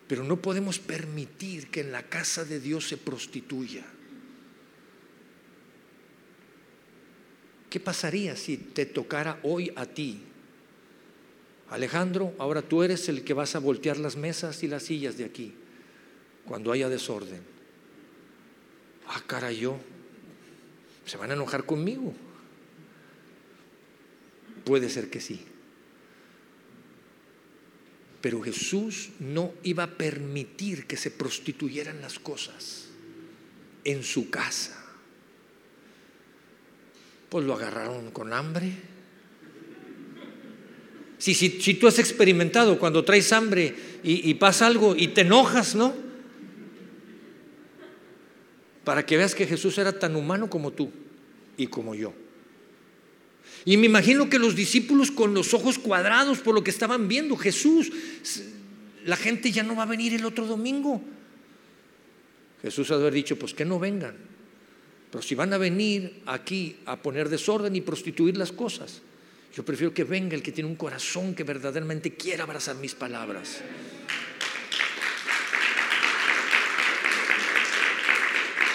pero 0.07 0.23
no 0.23 0.41
podemos 0.41 0.79
permitir 0.79 1.69
que 1.69 1.81
en 1.81 1.91
la 1.91 2.03
casa 2.03 2.45
de 2.45 2.59
Dios 2.59 2.87
se 2.87 2.97
prostituya. 2.97 3.85
¿Qué 7.69 7.79
pasaría 7.79 8.35
si 8.35 8.57
te 8.57 8.85
tocara 8.85 9.39
hoy 9.43 9.71
a 9.75 9.85
ti? 9.85 10.21
Alejandro, 11.69 12.33
ahora 12.37 12.61
tú 12.61 12.83
eres 12.83 13.09
el 13.09 13.23
que 13.23 13.33
vas 13.33 13.55
a 13.55 13.59
voltear 13.59 13.97
las 13.97 14.15
mesas 14.15 14.63
y 14.63 14.67
las 14.67 14.83
sillas 14.83 15.17
de 15.17 15.25
aquí 15.25 15.53
cuando 16.45 16.71
haya 16.71 16.89
desorden. 16.89 17.41
Ah, 19.07 19.21
cara, 19.25 19.51
yo. 19.51 19.77
¿Se 21.05 21.17
van 21.17 21.31
a 21.31 21.33
enojar 21.33 21.65
conmigo? 21.65 22.13
Puede 24.63 24.89
ser 24.89 25.09
que 25.09 25.21
sí. 25.21 25.45
Pero 28.25 28.41
Jesús 28.41 29.09
no 29.19 29.53
iba 29.61 29.83
a 29.83 29.97
permitir 29.97 30.87
que 30.87 30.97
se 30.97 31.11
prostituyeran 31.11 32.01
las 32.01 32.17
cosas 32.17 32.87
en 33.83 34.01
su 34.01 34.31
casa. 34.31 34.83
Pues 37.29 37.45
lo 37.45 37.53
agarraron 37.53 38.09
con 38.09 38.33
hambre. 38.33 38.71
Si, 41.19 41.35
si, 41.35 41.75
tú 41.75 41.87
has 41.87 41.99
experimentado 41.99 42.79
cuando 42.79 43.05
traes 43.05 43.31
hambre 43.31 43.75
y, 44.03 44.27
y 44.27 44.33
pasa 44.33 44.65
algo 44.65 44.95
y 44.95 45.09
te 45.09 45.21
enojas, 45.21 45.75
¿no? 45.75 45.93
Para 48.83 49.05
que 49.05 49.17
veas 49.17 49.35
que 49.35 49.45
Jesús 49.45 49.77
era 49.77 49.99
tan 49.99 50.15
humano 50.15 50.49
como 50.49 50.71
tú 50.71 50.91
y 51.57 51.67
como 51.67 51.93
yo. 51.93 52.24
Y 53.65 53.77
me 53.77 53.87
imagino 53.87 54.29
que 54.29 54.37
los 54.37 54.55
discípulos 54.55 55.09
con 55.09 55.33
los 55.33 55.55
ojos 55.55 55.79
cuadrados 55.79 56.37
por 56.37 56.53
lo 56.53 56.63
que 56.63 56.69
estaban 56.69 57.07
viendo, 57.07 57.35
Jesús, 57.35 57.91
la 59.05 59.17
gente 59.17 59.51
ya 59.51 59.63
no 59.63 59.75
va 59.75 59.83
a 59.83 59.87
venir 59.87 60.13
el 60.13 60.23
otro 60.23 60.45
domingo. 60.45 61.01
Jesús 62.61 62.91
ha 62.91 62.95
de 62.95 63.01
haber 63.01 63.13
dicho, 63.15 63.37
pues 63.37 63.55
que 63.55 63.65
no 63.65 63.79
vengan. 63.79 64.15
Pero 65.09 65.23
si 65.23 65.33
van 65.33 65.51
a 65.53 65.57
venir 65.57 66.21
aquí 66.27 66.77
a 66.85 67.01
poner 67.01 67.27
desorden 67.27 67.75
y 67.75 67.81
prostituir 67.81 68.37
las 68.37 68.51
cosas, 68.51 69.01
yo 69.55 69.65
prefiero 69.65 69.93
que 69.93 70.03
venga 70.03 70.35
el 70.35 70.43
que 70.43 70.51
tiene 70.51 70.69
un 70.69 70.75
corazón 70.75 71.33
que 71.33 71.43
verdaderamente 71.43 72.13
quiera 72.13 72.43
abrazar 72.43 72.75
mis 72.75 72.93
palabras. 72.93 73.61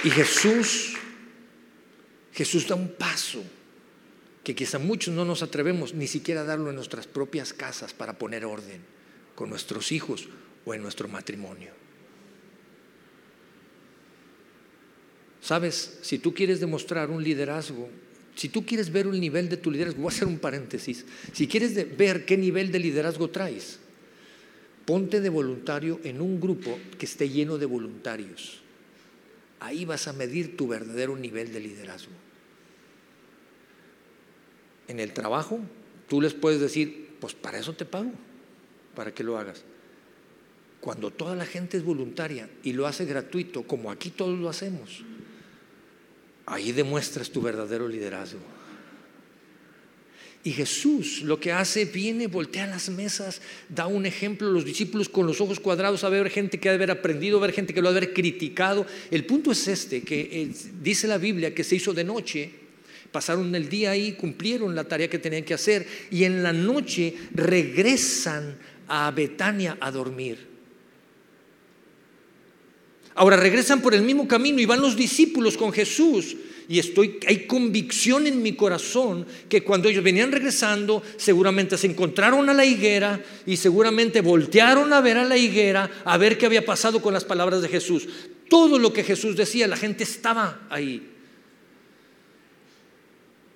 Y 0.02 0.10
Jesús, 0.10 0.94
Jesús 2.32 2.66
da 2.66 2.74
un 2.74 2.88
paso 2.94 3.44
que 4.44 4.54
quizá 4.54 4.78
muchos 4.78 5.14
no 5.14 5.24
nos 5.24 5.42
atrevemos 5.42 5.94
ni 5.94 6.06
siquiera 6.06 6.42
a 6.42 6.44
darlo 6.44 6.70
en 6.70 6.76
nuestras 6.76 7.06
propias 7.06 7.52
casas 7.52 7.92
para 7.92 8.18
poner 8.18 8.44
orden 8.44 8.80
con 9.34 9.50
nuestros 9.50 9.92
hijos 9.92 10.28
o 10.64 10.74
en 10.74 10.82
nuestro 10.82 11.08
matrimonio. 11.08 11.72
Sabes, 15.40 15.98
si 16.02 16.18
tú 16.18 16.34
quieres 16.34 16.60
demostrar 16.60 17.10
un 17.10 17.22
liderazgo, 17.22 17.88
si 18.34 18.48
tú 18.48 18.64
quieres 18.64 18.90
ver 18.90 19.06
un 19.06 19.18
nivel 19.18 19.48
de 19.48 19.56
tu 19.56 19.70
liderazgo, 19.70 20.02
voy 20.02 20.12
a 20.12 20.14
hacer 20.14 20.28
un 20.28 20.38
paréntesis, 20.38 21.04
si 21.32 21.46
quieres 21.46 21.96
ver 21.96 22.24
qué 22.24 22.36
nivel 22.36 22.72
de 22.72 22.78
liderazgo 22.78 23.30
traes, 23.30 23.78
ponte 24.86 25.20
de 25.20 25.28
voluntario 25.28 26.00
en 26.04 26.20
un 26.20 26.40
grupo 26.40 26.78
que 26.98 27.06
esté 27.06 27.28
lleno 27.28 27.58
de 27.58 27.66
voluntarios. 27.66 28.60
Ahí 29.60 29.84
vas 29.84 30.08
a 30.08 30.14
medir 30.14 30.56
tu 30.56 30.68
verdadero 30.68 31.16
nivel 31.16 31.52
de 31.52 31.60
liderazgo 31.60 32.29
en 34.90 35.00
el 35.00 35.12
trabajo, 35.12 35.60
tú 36.08 36.20
les 36.20 36.34
puedes 36.34 36.60
decir, 36.60 37.10
pues 37.20 37.34
para 37.34 37.58
eso 37.58 37.74
te 37.74 37.84
pago, 37.84 38.10
para 38.94 39.14
que 39.14 39.22
lo 39.22 39.38
hagas. 39.38 39.62
Cuando 40.80 41.10
toda 41.10 41.36
la 41.36 41.46
gente 41.46 41.76
es 41.76 41.84
voluntaria 41.84 42.50
y 42.62 42.72
lo 42.72 42.86
hace 42.86 43.04
gratuito, 43.04 43.62
como 43.62 43.90
aquí 43.90 44.10
todos 44.10 44.38
lo 44.38 44.48
hacemos, 44.48 45.04
ahí 46.46 46.72
demuestras 46.72 47.30
tu 47.30 47.40
verdadero 47.40 47.86
liderazgo. 47.86 48.40
Y 50.42 50.52
Jesús 50.52 51.20
lo 51.22 51.38
que 51.38 51.52
hace, 51.52 51.84
viene, 51.84 52.26
voltea 52.26 52.66
las 52.66 52.88
mesas, 52.88 53.42
da 53.68 53.86
un 53.86 54.06
ejemplo, 54.06 54.50
los 54.50 54.64
discípulos 54.64 55.10
con 55.10 55.26
los 55.26 55.40
ojos 55.40 55.60
cuadrados, 55.60 56.02
a 56.02 56.08
ver 56.08 56.30
gente 56.30 56.58
que 56.58 56.70
ha 56.70 56.72
de 56.72 56.76
haber 56.76 56.90
aprendido, 56.90 57.36
a 57.36 57.42
ver 57.42 57.52
gente 57.52 57.74
que 57.74 57.82
lo 57.82 57.90
ha 57.90 57.92
de 57.92 57.98
haber 57.98 58.14
criticado. 58.14 58.86
El 59.10 59.26
punto 59.26 59.52
es 59.52 59.68
este, 59.68 60.02
que 60.02 60.20
eh, 60.20 60.52
dice 60.82 61.06
la 61.06 61.18
Biblia 61.18 61.54
que 61.54 61.62
se 61.62 61.76
hizo 61.76 61.92
de 61.92 62.04
noche 62.04 62.59
Pasaron 63.12 63.54
el 63.54 63.68
día 63.68 63.90
ahí, 63.90 64.12
cumplieron 64.12 64.74
la 64.74 64.84
tarea 64.84 65.10
que 65.10 65.18
tenían 65.18 65.42
que 65.42 65.54
hacer 65.54 65.86
y 66.10 66.24
en 66.24 66.42
la 66.42 66.52
noche 66.52 67.14
regresan 67.34 68.56
a 68.86 69.10
Betania 69.10 69.76
a 69.80 69.90
dormir. 69.90 70.48
Ahora 73.14 73.36
regresan 73.36 73.82
por 73.82 73.94
el 73.94 74.02
mismo 74.02 74.28
camino 74.28 74.60
y 74.60 74.66
van 74.66 74.80
los 74.80 74.96
discípulos 74.96 75.56
con 75.56 75.72
Jesús. 75.72 76.36
Y 76.68 76.78
estoy, 76.78 77.18
hay 77.26 77.48
convicción 77.48 78.28
en 78.28 78.40
mi 78.40 78.54
corazón 78.54 79.26
que 79.48 79.64
cuando 79.64 79.88
ellos 79.88 80.04
venían 80.04 80.30
regresando, 80.30 81.02
seguramente 81.16 81.76
se 81.76 81.88
encontraron 81.88 82.48
a 82.48 82.54
la 82.54 82.64
higuera 82.64 83.20
y 83.44 83.56
seguramente 83.56 84.20
voltearon 84.20 84.92
a 84.92 85.00
ver 85.00 85.16
a 85.16 85.24
la 85.24 85.36
higuera, 85.36 85.90
a 86.04 86.16
ver 86.16 86.38
qué 86.38 86.46
había 86.46 86.64
pasado 86.64 87.02
con 87.02 87.12
las 87.12 87.24
palabras 87.24 87.60
de 87.60 87.68
Jesús. 87.68 88.08
Todo 88.48 88.78
lo 88.78 88.92
que 88.92 89.02
Jesús 89.02 89.34
decía, 89.34 89.66
la 89.66 89.76
gente 89.76 90.04
estaba 90.04 90.68
ahí 90.70 91.10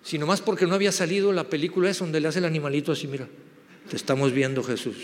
sino 0.04 0.26
más 0.26 0.42
porque 0.42 0.66
no 0.66 0.74
había 0.74 0.92
salido 0.92 1.32
la 1.32 1.48
película 1.48 1.90
esa 1.90 2.04
donde 2.04 2.20
le 2.20 2.28
hace 2.28 2.38
el 2.38 2.44
animalito 2.44 2.92
así, 2.92 3.08
mira, 3.08 3.26
te 3.88 3.96
estamos 3.96 4.32
viendo 4.32 4.62
Jesús. 4.62 4.96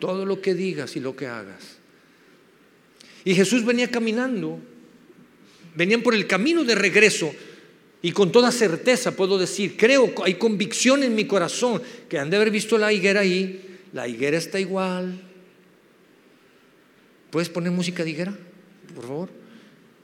Todo 0.00 0.26
lo 0.26 0.40
que 0.42 0.54
digas 0.54 0.96
y 0.96 1.00
lo 1.00 1.14
que 1.14 1.28
hagas. 1.28 1.78
Y 3.24 3.36
Jesús 3.36 3.64
venía 3.64 3.88
caminando, 3.88 4.58
venían 5.76 6.02
por 6.02 6.16
el 6.16 6.26
camino 6.26 6.64
de 6.64 6.74
regreso 6.74 7.32
y 8.02 8.10
con 8.10 8.32
toda 8.32 8.50
certeza 8.50 9.12
puedo 9.12 9.38
decir, 9.38 9.76
creo, 9.76 10.12
hay 10.24 10.34
convicción 10.34 11.04
en 11.04 11.14
mi 11.14 11.26
corazón 11.26 11.80
que 12.08 12.18
han 12.18 12.28
de 12.28 12.36
haber 12.36 12.50
visto 12.50 12.76
la 12.76 12.92
higuera 12.92 13.20
ahí, 13.20 13.78
la 13.92 14.08
higuera 14.08 14.36
está 14.36 14.58
igual. 14.58 15.22
¿Puedes 17.30 17.48
poner 17.48 17.70
música 17.70 18.02
de 18.02 18.10
higuera, 18.10 18.36
por 18.96 19.04
favor? 19.04 19.28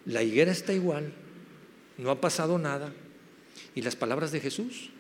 La 0.07 0.23
higuera 0.23 0.53
está 0.53 0.73
igual, 0.73 1.13
no 1.99 2.13
ha 2.13 2.21
pasado 2.21 2.61
nada. 2.61 2.93
¿Y 3.79 3.83
las 3.83 3.95
palabras 3.95 4.33
de 4.33 4.41
Jesús? 4.41 4.91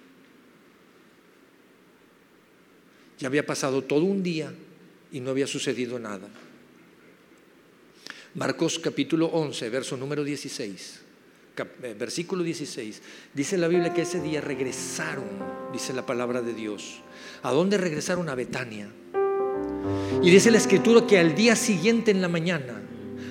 Ya 3.18 3.26
había 3.26 3.44
pasado 3.44 3.82
todo 3.82 4.04
un 4.04 4.23
día 4.23 4.54
y 5.11 5.18
no 5.18 5.30
había 5.30 5.49
sucedido 5.49 5.99
nada. 5.99 6.28
Marcos 8.37 8.78
capítulo 8.78 9.26
11, 9.26 9.68
verso 9.68 9.97
número 9.97 10.23
16, 10.23 11.00
eh, 11.82 11.97
versículo 11.99 12.44
16, 12.44 13.02
dice 13.35 13.58
la 13.58 13.66
Biblia 13.66 13.92
que 13.92 14.02
ese 14.02 14.23
día 14.23 14.40
regresaron, 14.40 15.26
dice 15.73 15.92
la 15.92 16.06
palabra 16.06 16.40
de 16.40 16.54
Dios. 16.54 17.00
¿A 17.42 17.50
dónde 17.50 17.78
regresaron? 17.78 18.28
A 18.28 18.37
Betania. 18.37 18.88
Y 20.23 20.30
dice 20.30 20.52
la 20.52 20.58
escritura 20.58 21.04
que 21.04 21.18
al 21.18 21.35
día 21.35 21.56
siguiente 21.56 22.12
en 22.12 22.23
la 22.23 22.28
mañana, 22.28 22.80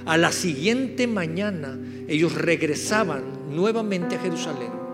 a 0.06 0.18
la 0.18 0.34
siguiente 0.34 1.08
mañana, 1.08 1.80
ellos 2.10 2.36
regresaban 2.36 3.56
nuevamente 3.56 4.18
a 4.18 4.20
Jerusalén. 4.20 4.87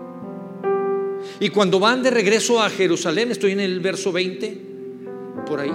Y 1.40 1.48
cuando 1.48 1.80
van 1.80 2.02
de 2.02 2.10
regreso 2.10 2.62
a 2.62 2.70
Jerusalén, 2.70 3.30
estoy 3.30 3.52
en 3.52 3.60
el 3.60 3.80
verso 3.80 4.12
20, 4.12 4.58
por 5.46 5.60
ahí. 5.60 5.72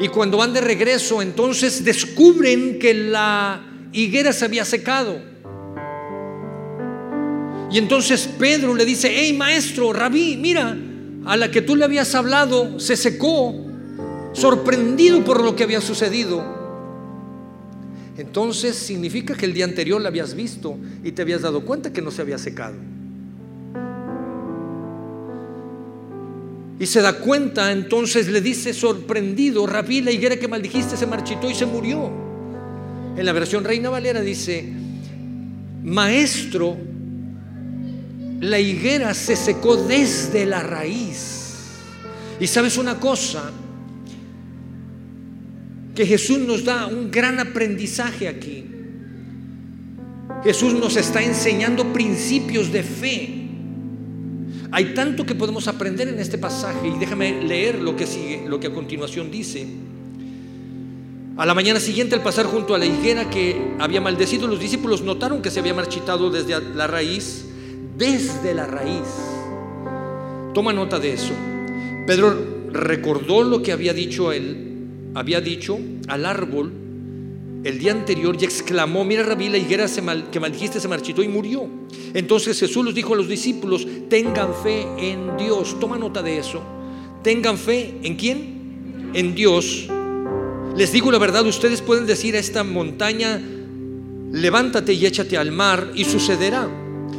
Y 0.00 0.08
cuando 0.08 0.38
van 0.38 0.52
de 0.52 0.60
regreso, 0.60 1.22
entonces 1.22 1.84
descubren 1.84 2.78
que 2.78 2.94
la 2.94 3.88
higuera 3.92 4.32
se 4.32 4.44
había 4.44 4.64
secado. 4.64 5.20
Y 7.70 7.78
entonces 7.78 8.28
Pedro 8.38 8.74
le 8.74 8.84
dice, 8.84 9.10
hey 9.14 9.32
maestro, 9.32 9.92
rabí, 9.92 10.36
mira, 10.36 10.76
a 11.24 11.36
la 11.36 11.50
que 11.50 11.62
tú 11.62 11.76
le 11.76 11.84
habías 11.84 12.14
hablado 12.14 12.78
se 12.80 12.96
secó, 12.96 13.54
sorprendido 14.32 15.24
por 15.24 15.42
lo 15.42 15.54
que 15.56 15.62
había 15.62 15.80
sucedido. 15.80 16.44
Entonces 18.18 18.76
significa 18.76 19.34
que 19.34 19.46
el 19.46 19.54
día 19.54 19.64
anterior 19.64 20.00
la 20.00 20.08
habías 20.08 20.34
visto 20.34 20.76
y 21.02 21.12
te 21.12 21.22
habías 21.22 21.42
dado 21.42 21.64
cuenta 21.64 21.92
que 21.92 22.02
no 22.02 22.10
se 22.10 22.22
había 22.22 22.38
secado. 22.38 22.74
Y 26.78 26.86
se 26.86 27.00
da 27.00 27.14
cuenta, 27.14 27.70
entonces 27.70 28.28
le 28.28 28.40
dice 28.40 28.74
sorprendido, 28.74 29.66
Rabí, 29.66 30.00
la 30.00 30.10
higuera 30.10 30.36
que 30.36 30.48
maldijiste 30.48 30.96
se 30.96 31.06
marchitó 31.06 31.50
y 31.50 31.54
se 31.54 31.66
murió. 31.66 32.10
En 33.16 33.24
la 33.24 33.32
versión 33.32 33.62
Reina 33.62 33.90
Valera 33.90 34.20
dice, 34.20 34.72
maestro, 35.84 36.76
la 38.40 38.58
higuera 38.58 39.14
se 39.14 39.36
secó 39.36 39.76
desde 39.76 40.46
la 40.46 40.62
raíz. 40.62 41.42
Y 42.40 42.46
sabes 42.46 42.76
una 42.76 42.98
cosa, 42.98 43.52
que 45.94 46.06
Jesús 46.06 46.38
nos 46.38 46.64
da 46.64 46.86
un 46.86 47.10
gran 47.10 47.38
aprendizaje 47.38 48.28
aquí. 48.28 48.64
Jesús 50.42 50.74
nos 50.74 50.96
está 50.96 51.22
enseñando 51.22 51.92
principios 51.92 52.72
de 52.72 52.82
fe. 52.82 53.41
Hay 54.74 54.94
tanto 54.94 55.26
que 55.26 55.34
podemos 55.34 55.68
aprender 55.68 56.08
en 56.08 56.18
este 56.18 56.38
pasaje 56.38 56.88
y 56.88 56.98
déjame 56.98 57.42
leer 57.42 57.78
lo 57.78 57.94
que 57.94 58.06
sigue, 58.06 58.44
lo 58.48 58.58
que 58.58 58.68
a 58.68 58.72
continuación 58.72 59.30
dice. 59.30 59.66
A 61.36 61.44
la 61.44 61.52
mañana 61.52 61.78
siguiente, 61.78 62.14
al 62.14 62.22
pasar 62.22 62.46
junto 62.46 62.74
a 62.74 62.78
la 62.78 62.86
higuera 62.86 63.28
que 63.28 63.74
había 63.78 64.00
maldecido, 64.00 64.48
los 64.48 64.58
discípulos 64.58 65.02
notaron 65.02 65.42
que 65.42 65.50
se 65.50 65.60
había 65.60 65.74
marchitado 65.74 66.30
desde 66.30 66.58
la 66.74 66.86
raíz, 66.86 67.44
desde 67.98 68.54
la 68.54 68.66
raíz. 68.66 69.06
Toma 70.54 70.72
nota 70.72 70.98
de 70.98 71.12
eso. 71.12 71.34
Pedro 72.06 72.34
recordó 72.72 73.42
lo 73.42 73.62
que 73.62 73.72
había 73.72 73.92
dicho 73.92 74.32
él, 74.32 74.88
había 75.14 75.42
dicho 75.42 75.78
al 76.08 76.24
árbol 76.24 76.72
el 77.64 77.78
día 77.78 77.92
anterior 77.92 78.36
y 78.40 78.44
exclamó, 78.44 79.04
mira 79.04 79.22
Rabí, 79.22 79.48
la 79.48 79.58
higuera 79.58 79.86
que 80.30 80.40
maldijiste 80.40 80.80
se 80.80 80.88
marchitó 80.88 81.22
y 81.22 81.28
murió. 81.28 81.68
Entonces 82.12 82.58
Jesús 82.58 82.84
les 82.84 82.94
dijo 82.94 83.14
a 83.14 83.16
los 83.16 83.28
discípulos, 83.28 83.86
tengan 84.08 84.52
fe 84.62 84.86
en 84.98 85.36
Dios. 85.36 85.78
Toma 85.78 85.96
nota 85.96 86.22
de 86.22 86.38
eso. 86.38 86.60
Tengan 87.22 87.56
fe 87.56 88.00
en 88.02 88.16
quién? 88.16 89.10
En 89.14 89.34
Dios. 89.34 89.88
Les 90.76 90.90
digo 90.90 91.12
la 91.12 91.18
verdad, 91.18 91.46
ustedes 91.46 91.82
pueden 91.82 92.06
decir 92.06 92.34
a 92.34 92.40
esta 92.40 92.64
montaña, 92.64 93.40
levántate 94.32 94.94
y 94.94 95.06
échate 95.06 95.38
al 95.38 95.52
mar 95.52 95.92
y 95.94 96.04
sucederá. 96.04 96.68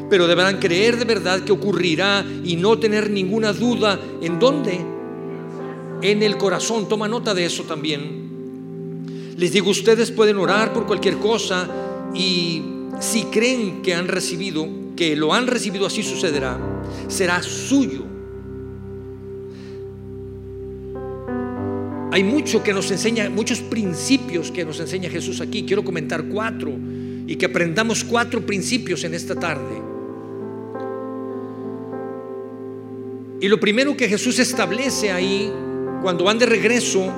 Pero 0.10 0.28
deberán 0.28 0.58
creer 0.58 0.98
de 0.98 1.06
verdad 1.06 1.42
que 1.42 1.54
ocurrirá 1.54 2.26
y 2.44 2.58
no 2.58 2.78
tener 2.80 3.10
ninguna 3.10 3.54
duda. 3.54 3.98
¿En 4.22 4.40
dónde? 4.40 4.80
En 6.02 6.22
el 6.22 6.38
corazón. 6.38 6.90
Toma 6.90 7.08
nota 7.08 7.34
de 7.34 7.46
eso 7.46 7.64
también. 7.64 8.23
Les 9.38 9.52
digo, 9.52 9.70
ustedes 9.72 10.12
pueden 10.12 10.38
orar 10.38 10.74
por 10.74 10.86
cualquier 10.86 11.18
cosa 11.18 11.68
y 12.14 12.62
si 13.00 13.24
creen 13.26 13.82
que 13.82 13.94
han 13.94 14.08
recibido, 14.08 14.68
que 14.96 15.16
lo 15.16 15.34
han 15.34 15.48
recibido, 15.48 15.86
así 15.86 16.04
sucederá. 16.04 16.60
Será 17.08 17.42
suyo. 17.42 18.04
Hay 22.12 22.24
mucho 22.24 22.62
que 22.62 22.74
nos 22.74 22.92
enseña, 22.92 23.28
muchos 23.30 23.60
principios 23.60 24.52
que 24.52 24.64
nos 24.64 24.80
enseña 24.80 25.10
Jesús 25.10 25.42
aquí. 25.42 25.66
Quiero 25.66 25.84
comentar 25.84 26.26
cuatro 26.26 26.72
y 27.26 27.36
que 27.36 27.48
aprendamos 27.48 28.04
cuatro 28.04 28.46
principios 28.46 29.04
en 29.04 29.16
esta 29.16 29.34
tarde. 29.34 29.82
Y 33.42 33.48
lo 33.48 33.60
primero 33.60 33.98
que 33.98 34.08
Jesús 34.08 34.38
establece 34.38 35.12
ahí, 35.12 35.52
cuando 36.04 36.24
van 36.24 36.38
de 36.38 36.46
regreso, 36.46 37.12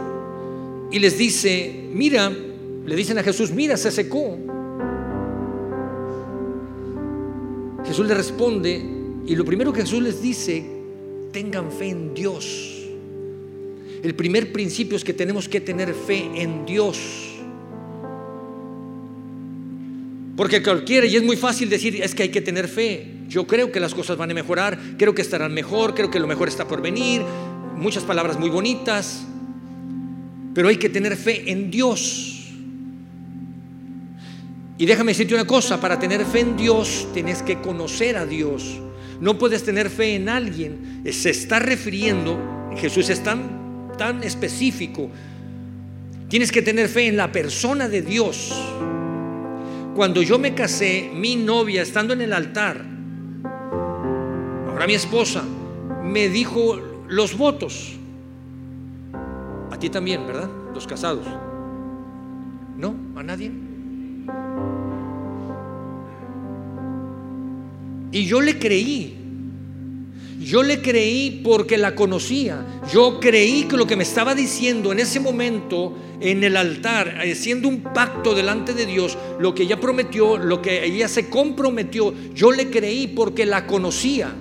y 0.92 1.00
les 1.00 1.18
dice, 1.18 1.90
mira, 1.94 2.30
le 2.30 2.96
dicen 2.96 3.18
a 3.18 3.24
Jesús, 3.24 3.52
mira, 3.52 3.78
se 3.78 3.92
secó. 3.92 4.38
Jesús 7.86 8.08
le 8.08 8.14
responde 8.14 8.84
y 9.26 9.36
lo 9.36 9.46
primero 9.46 9.74
que 9.74 9.82
Jesús 9.82 10.02
les 10.02 10.22
dice, 10.22 10.64
tengan 11.32 11.72
fe 11.72 11.90
en 11.90 12.14
Dios. 12.14 12.72
El 14.04 14.14
primer 14.14 14.52
principio 14.52 14.96
es 14.96 15.04
que 15.04 15.14
tenemos 15.14 15.50
que 15.50 15.62
tener 15.62 15.94
fe 15.94 16.30
en 16.36 16.66
Dios. 16.66 16.98
Porque 20.36 20.62
cualquiera, 20.62 21.08
y 21.08 21.16
es 21.16 21.24
muy 21.24 21.38
fácil 21.38 21.70
decir, 21.70 22.04
es 22.04 22.14
que 22.14 22.24
hay 22.24 22.30
que 22.30 22.42
tener 22.42 22.68
fe. 22.68 23.14
Yo 23.28 23.48
creo 23.48 23.72
que 23.72 23.80
las 23.80 23.96
cosas 23.96 24.18
van 24.18 24.30
a 24.30 24.34
mejorar, 24.34 24.78
creo 24.98 25.16
que 25.16 25.22
estarán 25.22 25.54
mejor, 25.54 25.96
creo 25.96 26.12
que 26.12 26.20
lo 26.20 26.28
mejor 26.28 26.48
está 26.48 26.68
por 26.68 26.82
venir. 26.82 27.24
Muchas 27.76 28.04
palabras 28.04 28.38
muy 28.38 28.50
bonitas. 28.50 29.26
Pero 30.56 30.70
hay 30.70 30.78
que 30.78 30.90
tener 30.90 31.18
fe 31.18 31.52
en 31.52 31.70
Dios. 31.70 32.32
Y 34.78 34.86
déjame 34.86 35.12
decirte 35.12 35.36
una 35.36 35.46
cosa, 35.46 35.80
para 35.82 36.00
tener 36.00 36.26
fe 36.26 36.40
en 36.40 36.56
Dios 36.56 37.10
tienes 37.14 37.44
que 37.44 37.60
conocer 37.60 38.16
a 38.16 38.26
Dios. 38.26 38.80
No 39.20 39.38
puedes 39.38 39.64
tener 39.64 39.90
fe 39.90 40.16
en 40.16 40.30
alguien. 40.30 41.04
Se 41.12 41.30
está 41.30 41.60
refiriendo, 41.60 42.72
Jesús 42.78 43.10
es 43.10 43.22
tan, 43.22 43.92
tan 43.98 44.24
específico. 44.24 45.10
Tienes 46.30 46.54
que 46.54 46.62
tener 46.62 46.88
fe 46.88 47.08
en 47.08 47.18
la 47.18 47.34
persona 47.34 47.90
de 47.90 48.02
Dios. 48.02 48.54
Cuando 49.94 50.22
yo 50.22 50.40
me 50.40 50.56
casé, 50.56 51.12
mi 51.14 51.36
novia, 51.36 51.82
estando 51.82 52.14
en 52.14 52.22
el 52.22 52.32
altar, 52.32 52.86
ahora 54.70 54.88
mi 54.88 54.94
esposa, 54.94 55.44
me 56.02 56.30
dijo 56.30 56.82
los 57.10 57.38
votos. 57.38 57.98
A 59.76 59.78
ti 59.78 59.90
también, 59.90 60.26
¿verdad? 60.26 60.50
Los 60.74 60.88
casados. 60.88 61.28
¿No? 62.78 62.96
¿A 63.18 63.24
nadie? 63.24 63.52
Y 68.14 68.26
yo 68.26 68.40
le 68.40 68.58
creí. 68.58 69.18
Yo 70.40 70.64
le 70.64 70.82
creí 70.82 71.42
porque 71.44 71.78
la 71.78 71.94
conocía. 71.94 72.66
Yo 72.94 73.20
creí 73.20 73.66
que 73.66 73.76
lo 73.76 73.86
que 73.86 73.98
me 73.98 74.04
estaba 74.04 74.34
diciendo 74.34 74.94
en 74.94 75.00
ese 75.00 75.20
momento 75.20 75.94
en 76.22 76.46
el 76.46 76.56
altar, 76.56 77.18
haciendo 77.20 77.68
un 77.68 77.82
pacto 77.82 78.34
delante 78.34 78.74
de 78.74 78.86
Dios, 78.86 79.18
lo 79.42 79.54
que 79.54 79.64
ella 79.64 79.78
prometió, 79.78 80.38
lo 80.38 80.62
que 80.62 80.86
ella 80.86 81.10
se 81.10 81.30
comprometió, 81.30 82.14
yo 82.34 82.54
le 82.54 82.70
creí 82.70 83.08
porque 83.08 83.46
la 83.46 83.68
conocía. 83.68 84.34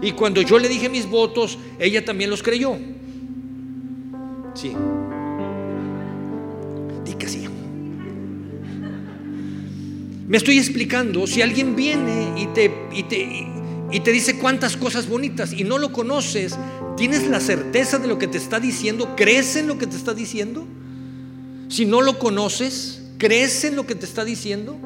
Y 0.00 0.12
cuando 0.12 0.40
yo 0.40 0.60
le 0.60 0.68
dije 0.68 0.88
mis 0.88 1.10
votos, 1.10 1.58
ella 1.80 2.04
también 2.04 2.30
los 2.30 2.44
creyó. 2.44 2.78
Sí. 4.54 4.72
Di 7.04 7.14
que 7.14 7.28
sí. 7.28 7.46
Me 10.26 10.36
estoy 10.36 10.58
explicando, 10.58 11.26
si 11.26 11.42
alguien 11.42 11.76
viene 11.76 12.32
y 12.40 12.46
te, 12.46 12.72
y 12.92 13.02
te, 13.02 13.46
y 13.90 14.00
te 14.00 14.10
dice 14.12 14.38
cuántas 14.38 14.76
cosas 14.76 15.08
bonitas 15.08 15.52
y 15.52 15.64
no 15.64 15.78
lo 15.78 15.92
conoces, 15.92 16.56
¿tienes 16.96 17.26
la 17.28 17.40
certeza 17.40 17.98
de 17.98 18.08
lo 18.08 18.18
que 18.18 18.26
te 18.26 18.38
está 18.38 18.58
diciendo? 18.58 19.14
¿Crees 19.16 19.56
en 19.56 19.66
lo 19.66 19.76
que 19.76 19.86
te 19.86 19.96
está 19.96 20.14
diciendo? 20.14 20.66
Si 21.68 21.84
no 21.84 22.00
lo 22.00 22.18
conoces, 22.18 23.02
¿crees 23.18 23.64
en 23.64 23.76
lo 23.76 23.86
que 23.86 23.94
te 23.94 24.06
está 24.06 24.24
diciendo? 24.24 24.78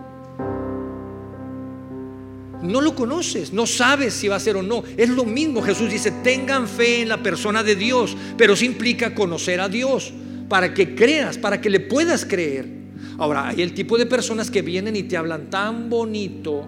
No 2.63 2.81
lo 2.81 2.95
conoces, 2.95 3.53
no 3.53 3.67
sabes 3.67 4.15
si 4.15 4.27
va 4.27 4.37
a 4.37 4.41
ser 4.41 4.57
o 4.57 4.63
no. 4.63 4.83
Es 4.97 5.09
lo 5.09 5.25
mismo, 5.25 5.63
Jesús 5.63 5.91
dice, 5.91 6.11
tengan 6.23 6.67
fe 6.67 7.03
en 7.03 7.09
la 7.09 7.23
persona 7.23 7.63
de 7.63 7.77
Dios, 7.77 8.17
pero 8.37 8.55
eso 8.55 8.65
implica 8.65 9.15
conocer 9.15 9.61
a 9.61 9.69
Dios, 9.69 10.13
para 10.49 10.75
que 10.75 10.95
creas, 10.95 11.39
para 11.39 11.61
que 11.61 11.71
le 11.71 11.81
puedas 11.81 12.25
creer. 12.25 12.79
Ahora, 13.19 13.49
hay 13.49 13.63
el 13.63 13.75
tipo 13.75 13.97
de 13.99 14.07
personas 14.07 14.51
que 14.51 14.63
vienen 14.63 14.97
y 14.97 15.05
te 15.05 15.17
hablan 15.17 15.51
tan 15.51 15.89
bonito, 15.89 16.67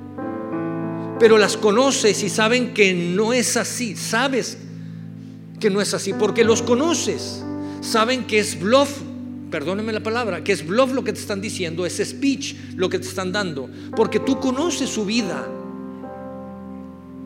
pero 1.19 1.39
las 1.39 1.57
conoces 1.57 2.23
y 2.23 2.29
saben 2.29 2.73
que 2.73 2.95
no 2.95 3.33
es 3.33 3.57
así, 3.57 3.97
sabes 3.97 4.59
que 5.59 5.71
no 5.71 5.81
es 5.81 5.93
así, 5.93 6.13
porque 6.13 6.45
los 6.45 6.63
conoces, 6.63 7.45
saben 7.81 8.25
que 8.25 8.39
es 8.39 8.59
bluff, 8.59 9.01
perdónenme 9.51 9.93
la 9.93 10.03
palabra, 10.03 10.43
que 10.43 10.53
es 10.53 10.67
bluff 10.67 10.93
lo 10.93 11.05
que 11.05 11.13
te 11.13 11.21
están 11.21 11.41
diciendo, 11.41 11.85
es 11.85 12.01
speech 12.03 12.55
lo 12.77 12.89
que 12.89 12.99
te 12.99 13.07
están 13.07 13.33
dando, 13.33 13.69
porque 13.95 14.21
tú 14.21 14.41
conoces 14.41 14.89
su 14.89 15.05
vida. 15.05 15.47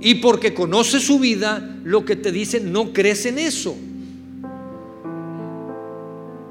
Y 0.00 0.16
porque 0.16 0.52
conoces 0.52 1.04
su 1.04 1.18
vida, 1.18 1.78
lo 1.84 2.04
que 2.04 2.16
te 2.16 2.32
dicen, 2.32 2.72
no 2.72 2.92
crees 2.92 3.26
en 3.26 3.38
eso. 3.38 3.76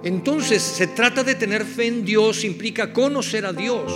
Entonces, 0.04 0.62
se 0.62 0.88
trata 0.88 1.24
de 1.24 1.36
tener 1.36 1.64
fe 1.64 1.88
en 1.88 2.04
Dios, 2.04 2.44
implica 2.44 2.92
conocer 2.92 3.46
a 3.46 3.54
Dios 3.54 3.94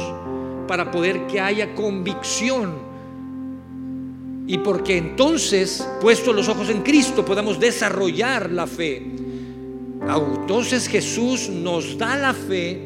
para 0.67 0.91
poder 0.91 1.27
que 1.27 1.39
haya 1.39 1.75
convicción. 1.75 2.75
Y 4.47 4.59
porque 4.59 4.97
entonces, 4.97 5.85
puesto 5.99 6.31
los 6.31 6.47
ojos 6.47 6.69
en 6.69 6.81
Cristo, 6.81 7.25
podamos 7.25 7.59
desarrollar 7.59 8.51
la 8.51 8.67
fe. 8.67 9.05
Entonces 10.01 10.87
Jesús 10.87 11.49
nos 11.49 11.97
da 11.97 12.15
la 12.15 12.33
fe 12.33 12.79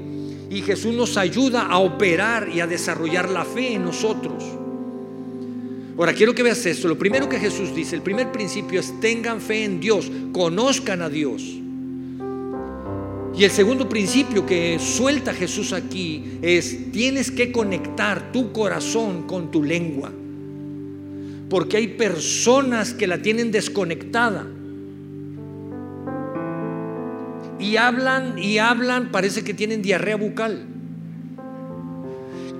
y 0.49 0.61
Jesús 0.63 0.93
nos 0.95 1.17
ayuda 1.17 1.67
a 1.67 1.77
operar 1.77 2.49
y 2.49 2.61
a 2.61 2.67
desarrollar 2.67 3.29
la 3.29 3.45
fe 3.45 3.73
en 3.73 3.85
nosotros. 3.85 4.43
Ahora 6.01 6.13
quiero 6.13 6.33
que 6.33 6.41
veas 6.41 6.65
esto. 6.65 6.87
Lo 6.87 6.97
primero 6.97 7.29
que 7.29 7.39
Jesús 7.39 7.75
dice, 7.75 7.95
el 7.95 8.01
primer 8.01 8.31
principio 8.31 8.79
es 8.79 8.99
tengan 8.99 9.39
fe 9.39 9.65
en 9.65 9.79
Dios, 9.79 10.11
conozcan 10.33 11.03
a 11.03 11.09
Dios. 11.09 11.43
Y 13.37 13.43
el 13.43 13.51
segundo 13.51 13.87
principio 13.87 14.43
que 14.43 14.79
suelta 14.79 15.31
Jesús 15.31 15.73
aquí 15.73 16.39
es 16.41 16.91
tienes 16.91 17.29
que 17.29 17.51
conectar 17.51 18.31
tu 18.31 18.51
corazón 18.51 19.27
con 19.27 19.51
tu 19.51 19.61
lengua. 19.61 20.11
Porque 21.51 21.77
hay 21.77 21.89
personas 21.89 22.95
que 22.95 23.05
la 23.05 23.21
tienen 23.21 23.51
desconectada 23.51 24.47
y 27.59 27.77
hablan 27.77 28.39
y 28.39 28.57
hablan, 28.57 29.11
parece 29.11 29.43
que 29.43 29.53
tienen 29.53 29.83
diarrea 29.83 30.15
bucal. 30.15 30.65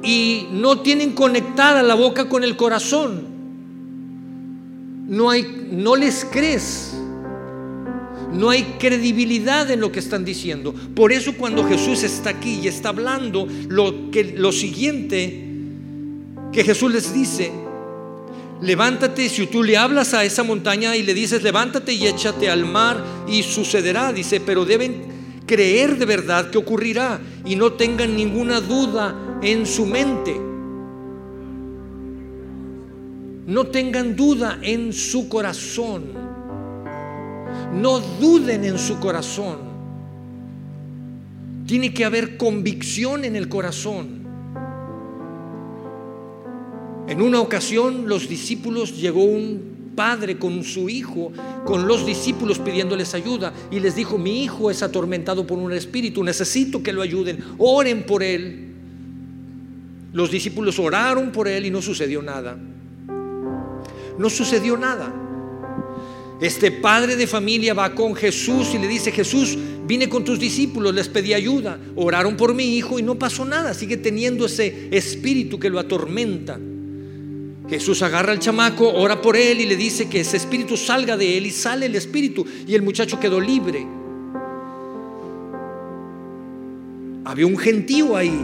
Y 0.03 0.47
no 0.51 0.81
tienen 0.81 1.13
conectada 1.13 1.81
la 1.81 1.95
boca 1.95 2.29
con 2.29 2.43
el 2.43 2.55
corazón. 2.55 3.30
No 5.11 5.29
hay 5.29 5.67
no 5.71 5.97
les 5.97 6.23
crees. 6.23 6.93
No 8.31 8.49
hay 8.49 8.63
credibilidad 8.79 9.69
en 9.69 9.81
lo 9.81 9.91
que 9.91 9.99
están 9.99 10.23
diciendo. 10.23 10.73
Por 10.95 11.11
eso 11.11 11.33
cuando 11.33 11.67
Jesús 11.67 12.01
está 12.03 12.29
aquí 12.29 12.61
y 12.63 12.69
está 12.69 12.89
hablando 12.89 13.45
lo 13.67 14.09
que 14.09 14.23
lo 14.37 14.53
siguiente 14.53 15.47
que 16.53 16.63
Jesús 16.63 16.93
les 16.93 17.13
dice, 17.13 17.51
levántate, 18.61 19.27
si 19.27 19.47
tú 19.47 19.63
le 19.63 19.75
hablas 19.75 20.13
a 20.13 20.23
esa 20.23 20.43
montaña 20.43 20.95
y 20.95 21.03
le 21.03 21.13
dices, 21.13 21.43
levántate 21.43 21.91
y 21.91 22.07
échate 22.07 22.49
al 22.49 22.65
mar 22.65 23.03
y 23.27 23.43
sucederá, 23.43 24.13
dice, 24.13 24.39
pero 24.39 24.63
deben 24.63 25.43
creer 25.45 25.97
de 25.97 26.05
verdad 26.05 26.51
que 26.51 26.57
ocurrirá 26.57 27.19
y 27.45 27.57
no 27.57 27.73
tengan 27.73 28.15
ninguna 28.15 28.61
duda 28.61 29.39
en 29.41 29.65
su 29.65 29.85
mente. 29.85 30.50
No 33.51 33.65
tengan 33.65 34.15
duda 34.15 34.59
en 34.61 34.93
su 34.93 35.27
corazón. 35.27 36.05
No 37.73 37.99
duden 37.99 38.63
en 38.63 38.79
su 38.79 38.97
corazón. 38.97 39.57
Tiene 41.67 41.93
que 41.93 42.05
haber 42.05 42.37
convicción 42.37 43.25
en 43.25 43.35
el 43.35 43.49
corazón. 43.49 44.21
En 47.09 47.21
una 47.21 47.41
ocasión 47.41 48.07
los 48.07 48.29
discípulos 48.29 48.95
llegó 48.95 49.25
un 49.25 49.91
padre 49.97 50.39
con 50.39 50.63
su 50.63 50.87
hijo, 50.87 51.33
con 51.65 51.89
los 51.89 52.05
discípulos 52.05 52.57
pidiéndoles 52.57 53.13
ayuda 53.13 53.51
y 53.69 53.81
les 53.81 53.97
dijo, 53.97 54.17
mi 54.17 54.45
hijo 54.45 54.71
es 54.71 54.81
atormentado 54.81 55.45
por 55.45 55.59
un 55.59 55.73
espíritu, 55.73 56.23
necesito 56.23 56.81
que 56.81 56.93
lo 56.93 57.01
ayuden, 57.01 57.43
oren 57.57 58.05
por 58.05 58.23
él. 58.23 58.69
Los 60.13 60.31
discípulos 60.31 60.79
oraron 60.79 61.33
por 61.33 61.49
él 61.49 61.65
y 61.65 61.69
no 61.69 61.81
sucedió 61.81 62.21
nada. 62.21 62.57
No 64.17 64.29
sucedió 64.29 64.77
nada. 64.77 65.13
Este 66.41 66.71
padre 66.71 67.15
de 67.15 67.27
familia 67.27 67.75
va 67.75 67.93
con 67.93 68.15
Jesús 68.15 68.73
y 68.73 68.79
le 68.79 68.87
dice, 68.87 69.11
Jesús, 69.11 69.57
vine 69.85 70.09
con 70.09 70.23
tus 70.23 70.39
discípulos, 70.39 70.93
les 70.93 71.07
pedí 71.07 71.33
ayuda, 71.33 71.79
oraron 71.95 72.35
por 72.35 72.55
mi 72.55 72.75
hijo 72.77 72.97
y 72.97 73.03
no 73.03 73.19
pasó 73.19 73.45
nada, 73.45 73.75
sigue 73.75 73.97
teniendo 73.97 74.47
ese 74.47 74.87
espíritu 74.89 75.59
que 75.59 75.69
lo 75.69 75.79
atormenta. 75.79 76.59
Jesús 77.69 78.01
agarra 78.01 78.31
al 78.31 78.39
chamaco, 78.39 78.91
ora 78.91 79.21
por 79.21 79.37
él 79.37 79.61
y 79.61 79.65
le 79.65 79.75
dice 79.75 80.09
que 80.09 80.21
ese 80.21 80.37
espíritu 80.37 80.77
salga 80.77 81.15
de 81.15 81.37
él 81.37 81.45
y 81.45 81.51
sale 81.51 81.85
el 81.85 81.95
espíritu 81.95 82.45
y 82.67 82.73
el 82.73 82.81
muchacho 82.81 83.19
quedó 83.19 83.39
libre. 83.39 83.85
Había 87.23 87.45
un 87.45 87.57
gentío 87.57 88.17
ahí. 88.17 88.41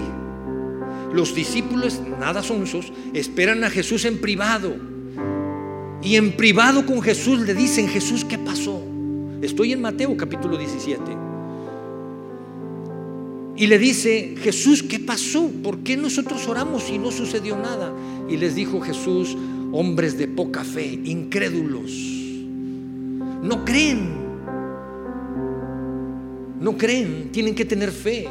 Los 1.13 1.33
discípulos, 1.33 1.99
nada 2.19 2.43
sonsos, 2.43 2.93
esperan 3.13 3.63
a 3.63 3.69
Jesús 3.69 4.05
en 4.05 4.19
privado. 4.19 4.75
Y 6.07 6.15
en 6.15 6.31
privado 6.37 6.85
con 6.85 7.01
Jesús 7.01 7.41
le 7.41 7.53
dicen, 7.53 7.89
Jesús, 7.89 8.23
¿qué 8.23 8.37
pasó? 8.37 8.81
Estoy 9.41 9.73
en 9.73 9.81
Mateo 9.81 10.15
capítulo 10.15 10.57
17. 10.57 11.01
Y 13.57 13.67
le 13.67 13.77
dice, 13.77 14.35
Jesús, 14.37 14.83
¿qué 14.83 14.99
pasó? 14.99 15.51
¿Por 15.61 15.79
qué 15.79 15.97
nosotros 15.97 16.47
oramos 16.47 16.89
y 16.89 16.97
no 16.97 17.11
sucedió 17.11 17.57
nada? 17.57 17.91
Y 18.29 18.37
les 18.37 18.55
dijo 18.55 18.79
Jesús, 18.79 19.35
hombres 19.73 20.17
de 20.17 20.29
poca 20.29 20.63
fe, 20.63 20.97
incrédulos, 21.03 21.91
no 23.43 23.65
creen, 23.65 24.07
no 26.61 26.77
creen, 26.77 27.33
tienen 27.33 27.53
que 27.53 27.65
tener 27.65 27.91
fe, 27.91 28.29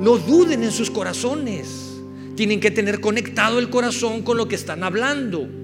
no 0.00 0.16
duden 0.16 0.62
en 0.62 0.72
sus 0.72 0.90
corazones, 0.90 2.00
tienen 2.36 2.58
que 2.58 2.70
tener 2.70 3.00
conectado 3.02 3.58
el 3.58 3.68
corazón 3.68 4.22
con 4.22 4.38
lo 4.38 4.48
que 4.48 4.54
están 4.54 4.82
hablando. 4.82 5.59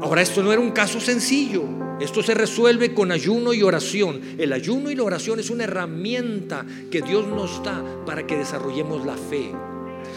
Ahora, 0.00 0.22
esto 0.22 0.42
no 0.42 0.52
era 0.52 0.60
un 0.60 0.72
caso 0.72 1.00
sencillo. 1.00 1.64
Esto 2.00 2.22
se 2.22 2.34
resuelve 2.34 2.92
con 2.92 3.10
ayuno 3.10 3.54
y 3.54 3.62
oración. 3.62 4.20
El 4.38 4.52
ayuno 4.52 4.90
y 4.90 4.94
la 4.94 5.04
oración 5.04 5.40
es 5.40 5.48
una 5.48 5.64
herramienta 5.64 6.66
que 6.90 7.00
Dios 7.00 7.26
nos 7.26 7.62
da 7.64 7.82
para 8.04 8.26
que 8.26 8.36
desarrollemos 8.36 9.06
la 9.06 9.16
fe. 9.16 9.52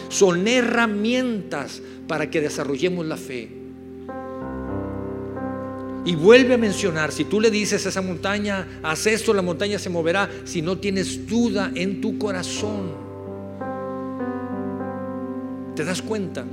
Son 0.08 0.46
herramientas 0.46 1.80
para 2.06 2.30
que 2.30 2.40
desarrollemos 2.40 3.06
la 3.06 3.16
fe. 3.16 3.48
Y 6.04 6.14
vuelve 6.16 6.54
a 6.54 6.58
mencionar, 6.58 7.12
si 7.12 7.24
tú 7.24 7.40
le 7.40 7.50
dices 7.50 7.84
a 7.84 7.90
esa 7.90 8.02
montaña, 8.02 8.80
haz 8.82 9.06
esto, 9.06 9.34
la 9.34 9.42
montaña 9.42 9.78
se 9.78 9.90
moverá, 9.90 10.30
si 10.44 10.62
no 10.62 10.78
tienes 10.78 11.26
duda 11.26 11.70
en 11.74 12.00
tu 12.00 12.18
corazón. 12.18 12.92
¿Te 15.76 15.84
das 15.84 16.02
cuenta? 16.02 16.44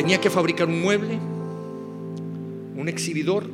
Tenía 0.00 0.18
que 0.18 0.30
fabricar 0.30 0.66
un 0.66 0.80
mueble 0.80 1.18
un 2.74 2.88
exhibidor. 2.88 3.44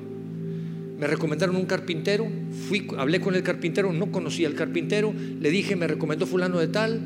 Me 0.97 1.09
recomendaron 1.09 1.57
un 1.57 1.67
carpintero, 1.67 2.29
fui, 2.69 2.87
hablé 2.97 3.21
con 3.21 3.35
el 3.35 3.43
carpintero, 3.43 3.93
no 3.93 4.13
conocía 4.13 4.47
al 4.47 4.55
carpintero, 4.55 5.13
le 5.13 5.51
dije, 5.51 5.75
me 5.75 5.89
recomendó 5.89 6.25
fulano 6.25 6.61
de 6.61 6.69
tal, 6.69 7.01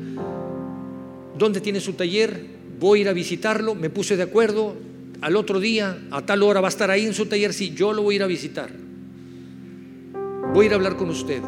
¿dónde 1.39 1.59
tiene 1.59 1.79
su 1.79 1.93
taller? 1.93 2.45
Voy 2.79 2.99
a 2.99 3.01
ir 3.01 3.09
a 3.09 3.13
visitarlo, 3.13 3.73
me 3.73 3.89
puse 3.89 4.15
de 4.15 4.21
acuerdo, 4.21 4.75
al 5.21 5.35
otro 5.35 5.59
día, 5.59 5.97
a 6.11 6.23
tal 6.23 6.43
hora 6.43 6.61
va 6.61 6.67
a 6.67 6.69
estar 6.69 6.91
ahí 6.91 7.07
en 7.07 7.15
su 7.15 7.25
taller, 7.25 7.51
sí, 7.51 7.73
yo 7.75 7.93
lo 7.93 8.03
voy 8.03 8.13
a 8.13 8.17
ir 8.17 8.23
a 8.23 8.27
visitar. 8.27 8.69
Voy 10.53 10.65
a 10.65 10.67
ir 10.67 10.73
a 10.73 10.75
hablar 10.75 10.97
con 10.97 11.09
usted. 11.09 11.41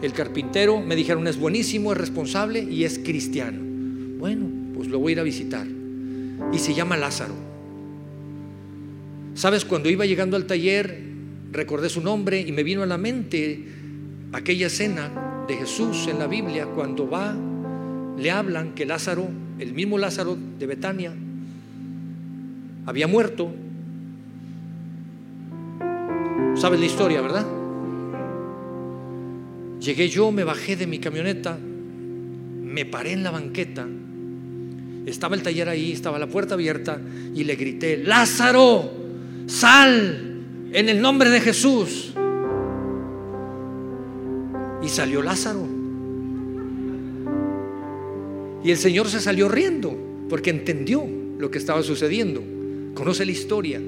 El 0.00 0.14
carpintero 0.14 0.80
me 0.80 0.96
dijeron 0.96 1.28
es 1.28 1.36
buenísimo, 1.36 1.92
es 1.92 1.98
responsable 1.98 2.62
y 2.62 2.84
es 2.84 2.98
cristiano. 2.98 3.60
Bueno, 4.18 4.46
pues 4.74 4.88
lo 4.88 4.98
voy 4.98 5.10
a 5.10 5.12
ir 5.12 5.20
a 5.20 5.24
visitar. 5.24 5.81
Y 6.50 6.58
se 6.58 6.74
llama 6.74 6.96
Lázaro. 6.96 7.34
Sabes, 9.34 9.64
cuando 9.64 9.88
iba 9.88 10.06
llegando 10.06 10.36
al 10.36 10.46
taller, 10.46 10.98
recordé 11.52 11.88
su 11.88 12.00
nombre 12.00 12.40
y 12.40 12.52
me 12.52 12.62
vino 12.62 12.82
a 12.82 12.86
la 12.86 12.98
mente 12.98 13.66
aquella 14.32 14.66
escena 14.66 15.44
de 15.46 15.56
Jesús 15.56 16.06
en 16.08 16.18
la 16.18 16.26
Biblia 16.26 16.66
cuando 16.66 17.08
va, 17.08 17.34
le 18.16 18.30
hablan 18.30 18.74
que 18.74 18.86
Lázaro, 18.86 19.28
el 19.58 19.72
mismo 19.72 19.98
Lázaro 19.98 20.36
de 20.58 20.66
Betania, 20.66 21.12
había 22.86 23.06
muerto. 23.06 23.52
¿Sabes 26.54 26.80
la 26.80 26.86
historia, 26.86 27.20
verdad? 27.20 27.46
Llegué 29.80 30.08
yo, 30.08 30.30
me 30.30 30.44
bajé 30.44 30.76
de 30.76 30.86
mi 30.86 30.98
camioneta, 30.98 31.58
me 31.58 32.84
paré 32.84 33.12
en 33.12 33.22
la 33.22 33.30
banqueta, 33.30 33.88
estaba 35.06 35.34
el 35.34 35.42
taller 35.42 35.68
ahí, 35.68 35.92
estaba 35.92 36.18
la 36.18 36.26
puerta 36.26 36.54
abierta 36.54 37.00
y 37.34 37.44
le 37.44 37.56
grité, 37.56 37.98
Lázaro, 37.98 38.90
sal 39.46 40.32
en 40.72 40.88
el 40.88 41.00
nombre 41.00 41.30
de 41.30 41.40
Jesús. 41.40 42.12
Y 44.82 44.88
salió 44.88 45.22
Lázaro. 45.22 45.66
Y 48.64 48.70
el 48.70 48.76
Señor 48.78 49.08
se 49.08 49.20
salió 49.20 49.48
riendo 49.48 49.96
porque 50.28 50.50
entendió 50.50 51.04
lo 51.38 51.50
que 51.50 51.58
estaba 51.58 51.82
sucediendo. 51.82 52.42
Conoce 52.94 53.24
la 53.24 53.32
historia. 53.32 53.80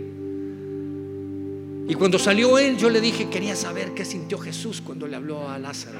Y 1.86 1.94
cuando 1.94 2.18
salió 2.18 2.58
él, 2.58 2.76
yo 2.76 2.88
le 2.88 3.00
dije, 3.00 3.28
quería 3.28 3.54
saber 3.54 3.92
qué 3.94 4.04
sintió 4.04 4.38
Jesús 4.38 4.80
cuando 4.80 5.06
le 5.06 5.16
habló 5.16 5.48
a 5.48 5.58
Lázaro. 5.58 5.98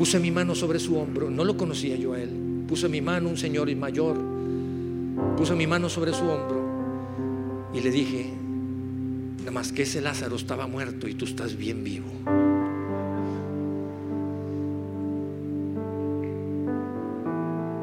Puse 0.00 0.18
mi 0.18 0.30
mano 0.30 0.54
sobre 0.54 0.78
su 0.78 0.96
hombro, 0.96 1.28
no 1.28 1.44
lo 1.44 1.58
conocía 1.58 1.94
yo 1.94 2.14
a 2.14 2.22
él. 2.22 2.64
Puse 2.66 2.88
mi 2.88 3.02
mano, 3.02 3.28
un 3.28 3.36
señor 3.36 3.70
mayor, 3.76 4.16
Puso 5.36 5.54
mi 5.54 5.66
mano 5.66 5.90
sobre 5.90 6.14
su 6.14 6.24
hombro 6.24 7.68
y 7.74 7.82
le 7.82 7.90
dije, 7.90 8.32
nada 9.40 9.50
más 9.50 9.72
que 9.72 9.82
ese 9.82 10.00
Lázaro 10.00 10.36
estaba 10.36 10.66
muerto 10.66 11.06
y 11.06 11.12
tú 11.12 11.26
estás 11.26 11.54
bien 11.54 11.84
vivo. 11.84 12.06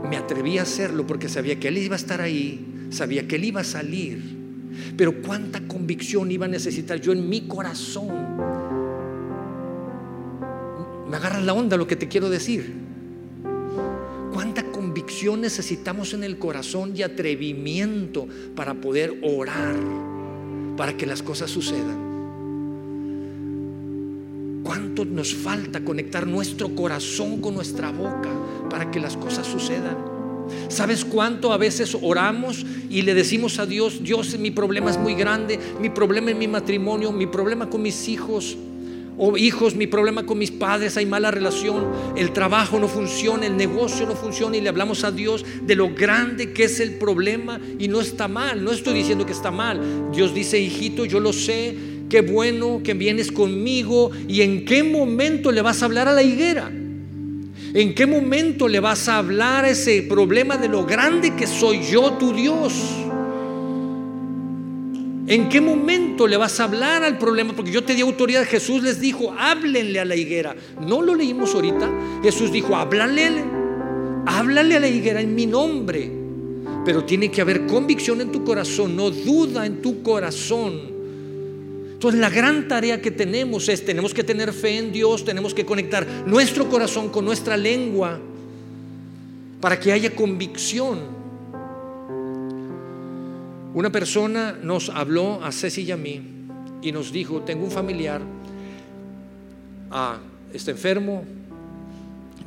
Me 0.09 0.17
atreví 0.17 0.57
a 0.57 0.63
hacerlo 0.63 1.05
porque 1.05 1.29
sabía 1.29 1.59
que 1.59 1.67
él 1.67 1.77
iba 1.77 1.93
a 1.93 1.99
estar 1.99 2.19
ahí, 2.19 2.87
sabía 2.89 3.27
que 3.27 3.35
él 3.35 3.45
iba 3.45 3.61
a 3.61 3.63
salir. 3.63 4.23
Pero 4.97 5.21
cuánta 5.21 5.67
convicción 5.67 6.31
iba 6.31 6.47
a 6.47 6.49
necesitar 6.49 6.99
yo 6.99 7.11
en 7.11 7.29
mi 7.29 7.41
corazón. 7.41 8.56
Me 11.09 11.15
agarras 11.15 11.43
la 11.43 11.53
onda 11.53 11.77
lo 11.77 11.87
que 11.87 11.95
te 11.95 12.07
quiero 12.07 12.29
decir. 12.29 12.73
Cuánta 14.33 14.63
convicción 14.71 15.41
necesitamos 15.41 16.13
en 16.13 16.23
el 16.23 16.37
corazón 16.37 16.93
y 16.95 17.01
atrevimiento 17.01 18.27
para 18.55 18.75
poder 18.75 19.19
orar, 19.23 19.75
para 20.75 20.97
que 20.97 21.05
las 21.05 21.23
cosas 21.23 21.49
sucedan. 21.49 22.07
¿Cuánto 24.63 25.05
nos 25.05 25.33
falta 25.33 25.83
conectar 25.83 26.27
nuestro 26.27 26.75
corazón 26.75 27.39
con 27.39 27.55
nuestra 27.55 27.91
boca 27.91 28.29
para 28.69 28.91
que 28.91 28.99
las 28.99 29.15
cosas 29.15 29.47
sucedan? 29.47 29.95
¿Sabes 30.67 31.05
cuánto 31.05 31.53
a 31.53 31.57
veces 31.57 31.97
oramos 32.01 32.65
y 32.89 33.01
le 33.01 33.13
decimos 33.13 33.59
a 33.59 33.65
Dios, 33.65 34.03
Dios, 34.03 34.37
mi 34.37 34.51
problema 34.51 34.91
es 34.91 34.97
muy 34.97 35.15
grande, 35.15 35.59
mi 35.79 35.89
problema 35.89 36.31
en 36.31 36.37
mi 36.37 36.47
matrimonio, 36.47 37.11
mi 37.11 37.27
problema 37.27 37.69
con 37.69 37.81
mis 37.81 38.07
hijos? 38.09 38.57
O 39.19 39.35
hijos, 39.35 39.75
mi 39.75 39.87
problema 39.87 40.27
con 40.27 40.37
mis 40.37 40.51
padres, 40.51 40.95
hay 40.95 41.07
mala 41.07 41.31
relación, 41.31 41.87
el 42.15 42.33
trabajo 42.33 42.77
no 42.77 42.87
funciona, 42.87 43.47
el 43.47 43.57
negocio 43.57 44.05
no 44.05 44.15
funciona 44.15 44.57
y 44.57 44.61
le 44.61 44.69
hablamos 44.69 45.03
a 45.03 45.11
Dios 45.11 45.43
de 45.63 45.75
lo 45.75 45.93
grande 45.95 46.53
que 46.53 46.65
es 46.65 46.79
el 46.79 46.95
problema 46.95 47.59
y 47.79 47.87
no 47.87 47.99
está 47.99 48.27
mal, 48.27 48.63
no 48.63 48.71
estoy 48.71 48.93
diciendo 48.93 49.25
que 49.25 49.31
está 49.31 49.49
mal. 49.49 50.11
Dios 50.13 50.35
dice, 50.35 50.59
hijito, 50.59 51.03
yo 51.05 51.19
lo 51.19 51.33
sé, 51.33 51.75
qué 52.09 52.21
bueno 52.21 52.81
que 52.83 52.93
vienes 52.93 53.31
conmigo 53.31 54.11
y 54.27 54.41
en 54.41 54.65
qué 54.65 54.83
momento 54.83 55.51
le 55.51 55.63
vas 55.63 55.81
a 55.81 55.85
hablar 55.85 56.07
a 56.07 56.13
la 56.13 56.21
higuera. 56.21 56.71
¿En 57.73 57.95
qué 57.95 58.05
momento 58.05 58.67
le 58.67 58.79
vas 58.79 59.09
a 59.09 59.17
hablar 59.17 59.65
ese 59.65 60.03
problema 60.03 60.57
de 60.57 60.69
lo 60.69 60.85
grande 60.85 61.35
que 61.35 61.47
soy 61.47 61.81
yo, 61.81 62.13
tu 62.13 62.33
Dios? 62.33 63.06
¿En 65.27 65.49
qué 65.49 65.59
momento 65.59 66.25
le 66.25 66.37
vas 66.37 66.57
a 66.61 66.63
hablar 66.63 67.03
al 67.03 67.17
problema? 67.17 67.53
Porque 67.53 67.71
yo 67.71 67.83
te 67.83 67.93
di 67.93 68.01
autoridad. 68.01 68.45
Jesús 68.45 68.81
les 68.81 69.01
dijo, 69.01 69.33
háblenle 69.37 69.99
a 69.99 70.05
la 70.05 70.15
higuera. 70.15 70.55
¿No 70.79 71.01
lo 71.01 71.15
leímos 71.15 71.53
ahorita? 71.53 71.89
Jesús 72.23 72.49
dijo, 72.49 72.77
háblale, 72.77 73.43
háblale 74.25 74.77
a 74.77 74.79
la 74.79 74.87
higuera 74.87 75.19
en 75.19 75.35
mi 75.35 75.45
nombre. 75.45 76.09
Pero 76.85 77.03
tiene 77.03 77.29
que 77.29 77.41
haber 77.41 77.65
convicción 77.65 78.21
en 78.21 78.31
tu 78.31 78.45
corazón, 78.45 78.95
no 78.95 79.11
duda 79.11 79.65
en 79.65 79.81
tu 79.81 80.01
corazón. 80.01 80.95
Entonces 81.91 82.21
la 82.21 82.29
gran 82.29 82.69
tarea 82.69 83.01
que 83.01 83.11
tenemos 83.11 83.67
es, 83.67 83.83
tenemos 83.83 84.13
que 84.13 84.23
tener 84.23 84.53
fe 84.53 84.77
en 84.77 84.93
Dios, 84.93 85.25
tenemos 85.25 85.53
que 85.53 85.65
conectar 85.65 86.07
nuestro 86.25 86.69
corazón 86.69 87.09
con 87.09 87.25
nuestra 87.25 87.57
lengua 87.57 88.17
para 89.59 89.77
que 89.77 89.91
haya 89.91 90.15
convicción. 90.15 91.16
Una 93.77 93.91
persona 93.91 94.57
nos 94.59 94.89
habló 94.89 95.43
a 95.43 95.51
Ceci 95.51 95.83
y 95.83 95.91
a 95.91 95.97
mí 95.97 96.19
y 96.81 96.91
nos 96.91 97.11
dijo, 97.11 97.41
tengo 97.43 97.63
un 97.63 97.69
familiar, 97.69 98.23
ah, 99.91 100.17
está 100.51 100.71
enfermo, 100.71 101.23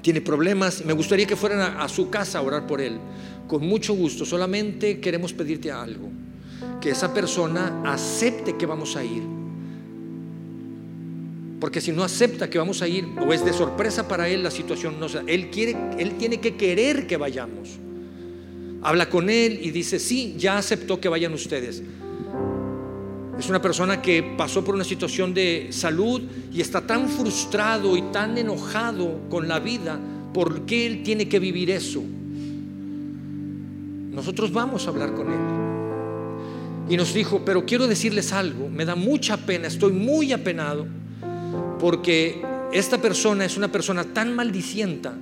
tiene 0.02 0.22
problemas, 0.22 0.84
me 0.84 0.92
gustaría 0.92 1.26
que 1.26 1.36
fueran 1.36 1.78
a, 1.78 1.88
su 1.88 2.10
casa 2.10 2.40
a 2.40 2.42
orar 2.42 2.66
por 2.66 2.80
él. 2.80 2.98
Con 3.46 3.64
mucho 3.64 3.94
gusto, 3.94 4.24
solamente 4.24 4.98
queremos 4.98 5.32
pedirte 5.32 5.70
algo, 5.70 6.08
que 6.80 6.90
esa 6.90 7.14
persona 7.14 7.80
acepte 7.86 8.56
que 8.56 8.66
vamos 8.66 8.96
a 8.96 9.04
ir 9.04 9.22
porque 11.60 11.80
si 11.80 11.92
no 11.92 12.02
acepta 12.02 12.50
que 12.50 12.58
vamos 12.58 12.82
a 12.82 12.88
ir 12.88 13.06
o 13.24 13.32
es 13.32 13.44
de 13.44 13.52
sorpresa 13.52 14.08
para 14.08 14.28
él 14.28 14.42
la 14.42 14.50
situación, 14.50 14.98
no, 14.98 15.06
él 15.28 15.50
quiere, 15.50 15.76
él 15.96 16.18
tiene 16.18 16.40
que 16.40 16.56
querer 16.56 17.06
que 17.06 17.16
vayamos. 17.16 17.78
Habla 18.82 19.08
con 19.08 19.28
él 19.28 19.60
y 19.62 19.70
dice, 19.70 19.98
sí, 19.98 20.34
ya 20.38 20.58
aceptó 20.58 21.00
que 21.00 21.08
vayan 21.08 21.34
ustedes. 21.34 21.82
Es 23.38 23.48
una 23.48 23.62
persona 23.62 24.02
que 24.02 24.22
pasó 24.36 24.62
por 24.62 24.74
una 24.74 24.84
situación 24.84 25.32
de 25.32 25.68
salud 25.70 26.22
y 26.52 26.60
está 26.60 26.82
tan 26.82 27.08
frustrado 27.08 27.96
y 27.96 28.02
tan 28.12 28.36
enojado 28.36 29.20
con 29.30 29.48
la 29.48 29.58
vida 29.60 29.98
porque 30.32 30.86
él 30.86 31.02
tiene 31.02 31.28
que 31.28 31.38
vivir 31.38 31.70
eso. 31.70 32.02
Nosotros 34.10 34.52
vamos 34.52 34.86
a 34.86 34.90
hablar 34.90 35.14
con 35.14 35.32
él. 35.32 36.92
Y 36.92 36.96
nos 36.96 37.14
dijo, 37.14 37.42
pero 37.44 37.64
quiero 37.64 37.86
decirles 37.86 38.32
algo, 38.32 38.68
me 38.68 38.84
da 38.84 38.94
mucha 38.94 39.36
pena, 39.36 39.68
estoy 39.68 39.92
muy 39.92 40.32
apenado 40.32 40.86
porque 41.78 42.42
esta 42.72 42.98
persona 42.98 43.44
es 43.44 43.56
una 43.56 43.72
persona 43.72 44.04
tan 44.04 44.34
maldicienta, 44.34 45.16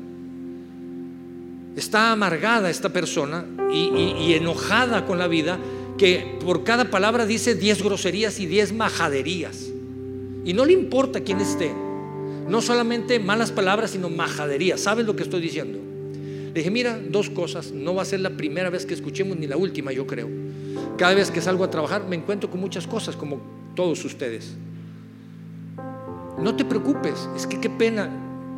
está 1.79 2.13
amargada 2.13 2.71
esta 2.71 2.91
persona 2.91 3.45
y, 3.73 4.33
enojada 4.35 5.07
con 5.07 5.19
la 5.19 5.29
vida, 5.29 5.59
que 5.97 6.39
por 6.45 6.65
cada 6.65 6.91
palabra 6.91 7.27
dice 7.27 7.55
diez 7.55 7.83
groserías 7.83 8.41
y 8.41 8.47
diez 8.47 8.73
majaderías. 8.73 9.69
Y 10.45 10.53
no 10.53 10.65
le 10.65 10.73
importa 10.73 11.21
quién 11.21 11.41
esté. 11.41 11.73
No 12.49 12.63
solamente 12.63 13.19
malas 13.19 13.53
palabras, 13.53 13.91
sino 13.91 14.09
majaderías. 14.09 14.81
¿Sabes 14.81 15.07
lo 15.07 15.15
que 15.15 15.23
estoy 15.23 15.41
diciendo? 15.41 15.79
Le 16.47 16.55
dije, 16.55 16.71
mira, 16.71 16.99
dos 16.99 17.29
cosas. 17.29 17.73
No 17.73 17.95
va 17.95 18.03
a 18.03 18.07
ser 18.07 18.21
la 18.21 18.31
primera 18.31 18.71
vez 18.71 18.87
que 18.87 18.95
escuchemos 18.95 19.37
ni 19.37 19.47
la 19.47 19.57
última, 19.57 19.93
yo 19.93 20.07
creo. 20.07 20.29
Cada 20.97 21.15
vez 21.15 21.31
que 21.31 21.41
salgo 21.41 21.65
a 21.65 21.71
trabajar 21.71 22.07
me 22.09 22.17
encuentro 22.17 22.51
con 22.51 22.61
muchas 22.61 22.87
cosas, 22.87 23.17
como 23.17 23.41
todos 23.75 24.05
ustedes. 24.05 24.55
No 26.39 26.57
te 26.57 26.65
preocupes, 26.65 27.29
es 27.37 27.47
que 27.47 27.61
qué 27.61 27.69
pena, 27.69 28.09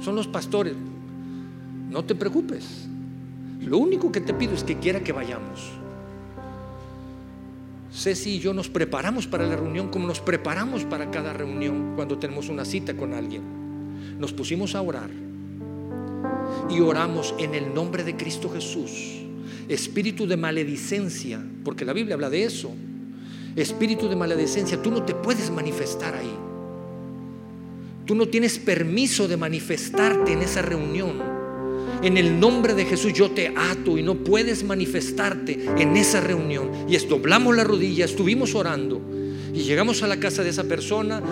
son 0.00 0.14
los 0.14 0.28
pastores. 0.28 0.74
No 1.90 2.04
te 2.04 2.14
preocupes. 2.14 2.86
Lo 3.60 3.78
único 3.78 4.10
que 4.10 4.20
te 4.20 4.34
pido 4.34 4.54
es 4.54 4.64
que 4.64 4.78
quiera 4.78 5.00
que 5.00 5.12
vayamos. 5.12 5.70
Ceci 7.92 8.36
y 8.36 8.38
yo 8.38 8.54
nos 8.54 8.68
preparamos 8.68 9.26
para 9.26 9.46
la 9.46 9.56
reunión 9.56 9.88
como 9.88 10.06
nos 10.06 10.20
preparamos 10.20 10.84
para 10.84 11.10
cada 11.10 11.32
reunión 11.32 11.94
cuando 11.96 12.18
tenemos 12.18 12.48
una 12.48 12.64
cita 12.64 12.96
con 12.96 13.14
alguien. 13.14 13.42
Nos 14.18 14.32
pusimos 14.32 14.74
a 14.74 14.82
orar 14.82 15.10
y 16.70 16.80
oramos 16.80 17.34
en 17.38 17.54
el 17.54 17.74
nombre 17.74 18.04
de 18.04 18.16
Cristo 18.16 18.50
Jesús. 18.50 19.22
Espíritu 19.68 20.26
de 20.26 20.36
maledicencia, 20.36 21.44
porque 21.64 21.84
la 21.84 21.92
Biblia 21.92 22.14
habla 22.14 22.30
de 22.30 22.44
eso. 22.44 22.72
Espíritu 23.56 24.08
de 24.08 24.16
maledicencia, 24.16 24.80
tú 24.80 24.90
no 24.90 25.02
te 25.02 25.14
puedes 25.14 25.50
manifestar 25.50 26.14
ahí. 26.14 26.34
Tú 28.06 28.14
no 28.14 28.26
tienes 28.26 28.58
permiso 28.58 29.28
de 29.28 29.36
manifestarte 29.36 30.32
en 30.32 30.42
esa 30.42 30.62
reunión. 30.62 31.39
En 32.02 32.16
el 32.16 32.40
nombre 32.40 32.74
de 32.74 32.86
Jesús 32.86 33.12
yo 33.12 33.30
te 33.30 33.48
ato 33.48 33.98
y 33.98 34.02
no 34.02 34.14
puedes 34.14 34.64
manifestarte 34.64 35.66
en 35.78 35.96
esa 35.96 36.20
reunión. 36.20 36.70
Y 36.88 36.96
doblamos 36.96 37.54
la 37.54 37.64
rodilla, 37.64 38.06
estuvimos 38.06 38.54
orando 38.54 39.00
y 39.52 39.60
llegamos 39.60 40.02
a 40.02 40.06
la 40.06 40.18
casa 40.18 40.42
de 40.42 40.50
esa 40.50 40.64
persona. 40.64 41.22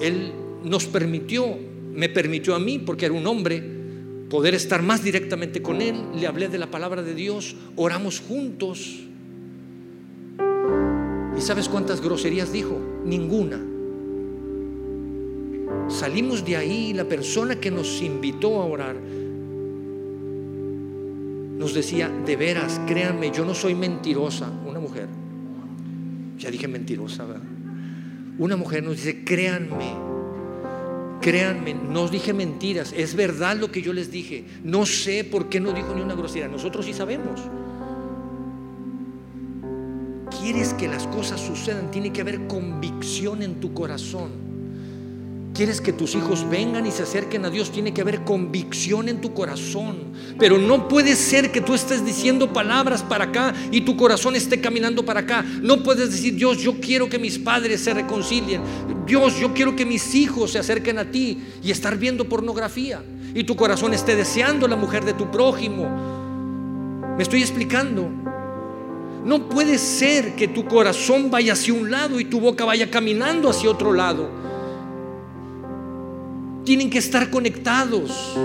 Él 0.00 0.32
nos 0.62 0.86
permitió, 0.86 1.44
me 1.92 2.08
permitió 2.08 2.54
a 2.54 2.60
mí, 2.60 2.78
porque 2.78 3.06
era 3.06 3.14
un 3.14 3.26
hombre, 3.26 3.60
poder 4.30 4.54
estar 4.54 4.82
más 4.82 5.02
directamente 5.02 5.62
con 5.62 5.82
él. 5.82 5.96
Le 6.14 6.28
hablé 6.28 6.48
de 6.48 6.58
la 6.58 6.70
palabra 6.70 7.02
de 7.02 7.14
Dios, 7.14 7.56
oramos 7.74 8.20
juntos. 8.20 9.00
¿Y 11.36 11.40
sabes 11.40 11.68
cuántas 11.68 12.00
groserías 12.00 12.52
dijo? 12.52 12.80
Ninguna. 13.04 13.60
Salimos 15.88 16.44
de 16.44 16.56
ahí 16.56 16.92
la 16.92 17.04
persona 17.04 17.58
que 17.58 17.70
nos 17.70 18.00
invitó 18.02 18.60
a 18.60 18.66
orar 18.66 18.96
decía, 21.74 22.08
de 22.08 22.36
veras, 22.36 22.80
créanme, 22.86 23.30
yo 23.30 23.44
no 23.44 23.54
soy 23.54 23.74
mentirosa, 23.74 24.50
una 24.66 24.80
mujer. 24.80 25.08
Ya 26.38 26.50
dije 26.50 26.68
mentirosa, 26.68 27.24
¿verdad? 27.24 27.42
Una 28.38 28.56
mujer 28.56 28.84
nos 28.84 28.96
dice, 28.96 29.24
créanme, 29.24 29.92
créanme, 31.20 31.74
no 31.74 32.08
dije 32.08 32.32
mentiras, 32.32 32.94
es 32.96 33.14
verdad 33.14 33.56
lo 33.56 33.72
que 33.72 33.82
yo 33.82 33.92
les 33.92 34.10
dije. 34.10 34.44
No 34.62 34.86
sé 34.86 35.24
por 35.24 35.48
qué 35.48 35.60
no 35.60 35.72
dijo 35.72 35.94
ni 35.94 36.02
una 36.02 36.14
grosería, 36.14 36.48
nosotros 36.48 36.86
sí 36.86 36.92
sabemos. 36.92 37.40
Quieres 40.40 40.72
que 40.74 40.86
las 40.86 41.06
cosas 41.08 41.40
sucedan, 41.40 41.90
tiene 41.90 42.12
que 42.12 42.20
haber 42.20 42.46
convicción 42.46 43.42
en 43.42 43.60
tu 43.60 43.74
corazón. 43.74 44.47
Quieres 45.58 45.80
que 45.80 45.92
tus 45.92 46.14
hijos 46.14 46.48
vengan 46.48 46.86
y 46.86 46.92
se 46.92 47.02
acerquen 47.02 47.44
a 47.44 47.50
Dios, 47.50 47.72
tiene 47.72 47.92
que 47.92 48.00
haber 48.00 48.22
convicción 48.22 49.08
en 49.08 49.20
tu 49.20 49.34
corazón. 49.34 49.96
Pero 50.38 50.56
no 50.56 50.86
puede 50.86 51.16
ser 51.16 51.50
que 51.50 51.60
tú 51.60 51.74
estés 51.74 52.06
diciendo 52.06 52.52
palabras 52.52 53.02
para 53.02 53.24
acá 53.24 53.52
y 53.72 53.80
tu 53.80 53.96
corazón 53.96 54.36
esté 54.36 54.60
caminando 54.60 55.04
para 55.04 55.18
acá. 55.18 55.44
No 55.60 55.82
puedes 55.82 56.12
decir, 56.12 56.36
Dios, 56.36 56.58
yo 56.58 56.78
quiero 56.78 57.08
que 57.08 57.18
mis 57.18 57.40
padres 57.40 57.80
se 57.80 57.92
reconcilien. 57.92 58.62
Dios, 59.04 59.40
yo 59.40 59.52
quiero 59.52 59.74
que 59.74 59.84
mis 59.84 60.14
hijos 60.14 60.52
se 60.52 60.60
acerquen 60.60 60.96
a 60.96 61.10
ti 61.10 61.40
y 61.60 61.72
estar 61.72 61.98
viendo 61.98 62.28
pornografía. 62.28 63.02
Y 63.34 63.42
tu 63.42 63.56
corazón 63.56 63.92
esté 63.92 64.14
deseando 64.14 64.68
la 64.68 64.76
mujer 64.76 65.04
de 65.04 65.14
tu 65.14 65.28
prójimo. 65.28 65.88
¿Me 67.16 67.22
estoy 67.24 67.40
explicando? 67.40 68.08
No 69.24 69.48
puede 69.48 69.78
ser 69.78 70.36
que 70.36 70.46
tu 70.46 70.66
corazón 70.66 71.32
vaya 71.32 71.54
hacia 71.54 71.74
un 71.74 71.90
lado 71.90 72.20
y 72.20 72.26
tu 72.26 72.38
boca 72.38 72.64
vaya 72.64 72.88
caminando 72.92 73.50
hacia 73.50 73.68
otro 73.68 73.92
lado 73.92 74.46
tienen 76.68 76.90
que 76.90 76.98
estar 76.98 77.30
conectados. 77.30 78.36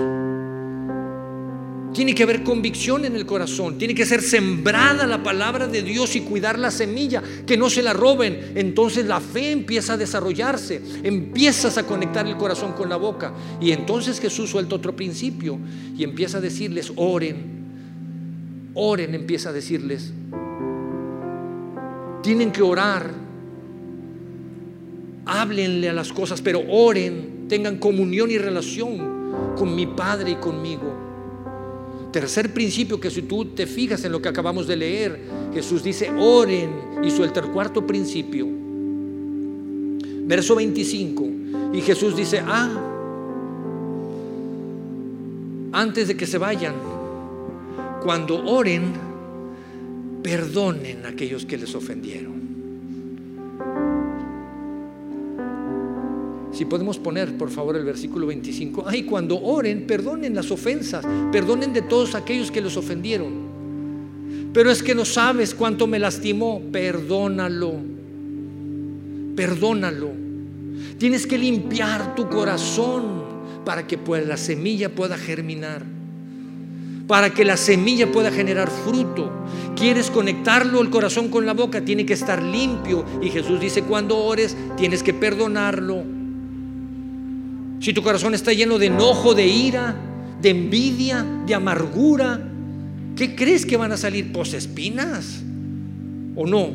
Tiene 1.94 2.16
que 2.16 2.24
haber 2.24 2.42
convicción 2.42 3.04
en 3.04 3.18
el 3.18 3.26
corazón, 3.26 3.78
tiene 3.78 3.94
que 3.94 4.06
ser 4.06 4.22
sembrada 4.22 5.06
la 5.06 5.22
palabra 5.22 5.68
de 5.68 5.82
Dios 5.82 6.16
y 6.16 6.22
cuidar 6.22 6.58
la 6.58 6.72
semilla, 6.72 7.22
que 7.46 7.58
no 7.58 7.70
se 7.70 7.84
la 7.84 7.92
roben. 7.92 8.54
Entonces 8.56 9.08
la 9.08 9.20
fe 9.20 9.52
empieza 9.52 9.94
a 9.94 9.98
desarrollarse, 9.98 10.82
empiezas 11.04 11.78
a 11.78 11.86
conectar 11.86 12.26
el 12.26 12.38
corazón 12.38 12.72
con 12.72 12.88
la 12.88 12.96
boca. 12.96 13.34
Y 13.60 13.72
entonces 13.72 14.22
Jesús 14.22 14.50
suelta 14.50 14.76
otro 14.76 14.96
principio 14.96 15.60
y 15.98 16.06
empieza 16.06 16.38
a 16.38 16.42
decirles, 16.42 16.94
oren, 16.96 17.44
oren, 18.74 19.16
empieza 19.16 19.50
a 19.50 19.52
decirles, 19.52 20.14
tienen 22.22 22.54
que 22.54 22.62
orar, 22.62 23.12
háblenle 25.26 25.90
a 25.90 25.94
las 25.94 26.14
cosas, 26.14 26.42
pero 26.42 26.64
oren, 26.70 27.33
tengan 27.48 27.78
comunión 27.78 28.32
y 28.32 28.38
relación 28.38 29.24
con 29.58 29.76
mi 29.76 29.86
Padre 29.86 30.32
y 30.32 30.36
conmigo. 30.36 30.94
Tercer 32.12 32.54
principio 32.54 33.00
que 33.00 33.10
si 33.10 33.24
tú 33.24 33.46
te 33.46 33.66
fijas 33.66 34.06
en 34.06 34.12
lo 34.12 34.22
que 34.22 34.30
acabamos 34.30 34.68
de 34.68 34.76
leer, 34.76 35.20
Jesús 35.54 35.84
dice, 35.84 36.12
oren 36.12 36.70
y 37.04 37.10
suelta 37.10 37.40
el 37.40 37.48
cuarto 37.48 37.86
principio. 37.86 38.48
Verso 40.26 40.56
25. 40.56 41.26
Y 41.74 41.82
Jesús 41.82 42.16
dice, 42.16 42.42
ah, 42.46 42.70
antes 45.72 46.08
de 46.08 46.16
que 46.16 46.28
se 46.28 46.38
vayan, 46.38 46.76
cuando 48.04 48.46
oren, 48.46 48.94
perdonen 50.22 51.06
a 51.06 51.10
aquellos 51.10 51.46
que 51.46 51.58
les 51.58 51.74
ofendieron. 51.74 52.33
Si 56.54 56.66
podemos 56.66 57.00
poner, 57.00 57.36
por 57.36 57.50
favor, 57.50 57.76
el 57.76 57.84
versículo 57.84 58.28
25. 58.28 58.86
Ay, 58.88 59.04
cuando 59.04 59.42
oren, 59.42 59.88
perdonen 59.88 60.36
las 60.36 60.52
ofensas, 60.52 61.04
perdonen 61.32 61.74
de 61.74 61.82
todos 61.82 62.14
aquellos 62.14 62.52
que 62.52 62.62
los 62.62 62.78
ofendieron. 62.78 63.54
Pero 64.54 64.70
es 64.70 64.84
que 64.84 64.94
no 64.94 65.04
sabes 65.04 65.56
cuánto 65.56 65.88
me 65.88 65.98
lastimó, 65.98 66.62
perdónalo. 66.72 67.74
Perdónalo. 69.36 70.12
Tienes 71.00 71.26
que 71.26 71.40
limpiar 71.40 72.14
tu 72.14 72.30
corazón 72.30 73.24
para 73.66 73.88
que 73.88 73.98
pues, 73.98 74.28
la 74.28 74.38
semilla 74.38 74.94
pueda 74.94 75.18
germinar. 75.18 75.84
Para 77.08 77.32
que 77.32 77.46
la 77.46 77.58
semilla 77.58 78.12
pueda 78.12 78.32
generar 78.32 78.70
fruto. 78.70 79.32
Quieres 79.76 80.12
conectarlo 80.12 80.82
el 80.82 80.92
corazón 80.92 81.30
con 81.30 81.48
la 81.48 81.54
boca, 81.54 81.84
tiene 81.84 82.06
que 82.06 82.14
estar 82.14 82.44
limpio. 82.44 83.04
Y 83.24 83.30
Jesús 83.30 83.60
dice, 83.60 83.82
cuando 83.82 84.20
ores, 84.20 84.56
tienes 84.78 85.02
que 85.02 85.16
perdonarlo. 85.16 86.23
Si 87.84 87.92
tu 87.92 88.02
corazón 88.02 88.34
está 88.34 88.54
lleno 88.54 88.80
de 88.80 88.86
enojo, 88.86 89.36
de 89.36 89.46
ira, 89.46 89.94
de 90.42 90.52
envidia, 90.52 91.22
de 91.46 91.54
amargura, 91.54 92.40
¿qué 93.14 93.36
crees 93.36 93.66
que 93.66 93.76
van 93.76 93.92
a 93.92 93.98
salir? 93.98 94.32
Pues 94.32 94.54
espinas 94.54 95.42
o 96.38 96.48
no. 96.48 96.70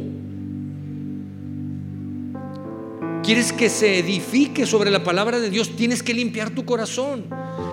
¿Quieres 3.24 3.54
que 3.54 3.70
se 3.70 4.00
edifique 4.00 4.66
sobre 4.66 4.90
la 4.90 5.02
palabra 5.02 5.40
de 5.40 5.48
Dios? 5.48 5.74
Tienes 5.76 6.02
que 6.02 6.12
limpiar 6.12 6.50
tu 6.50 6.66
corazón. 6.66 7.24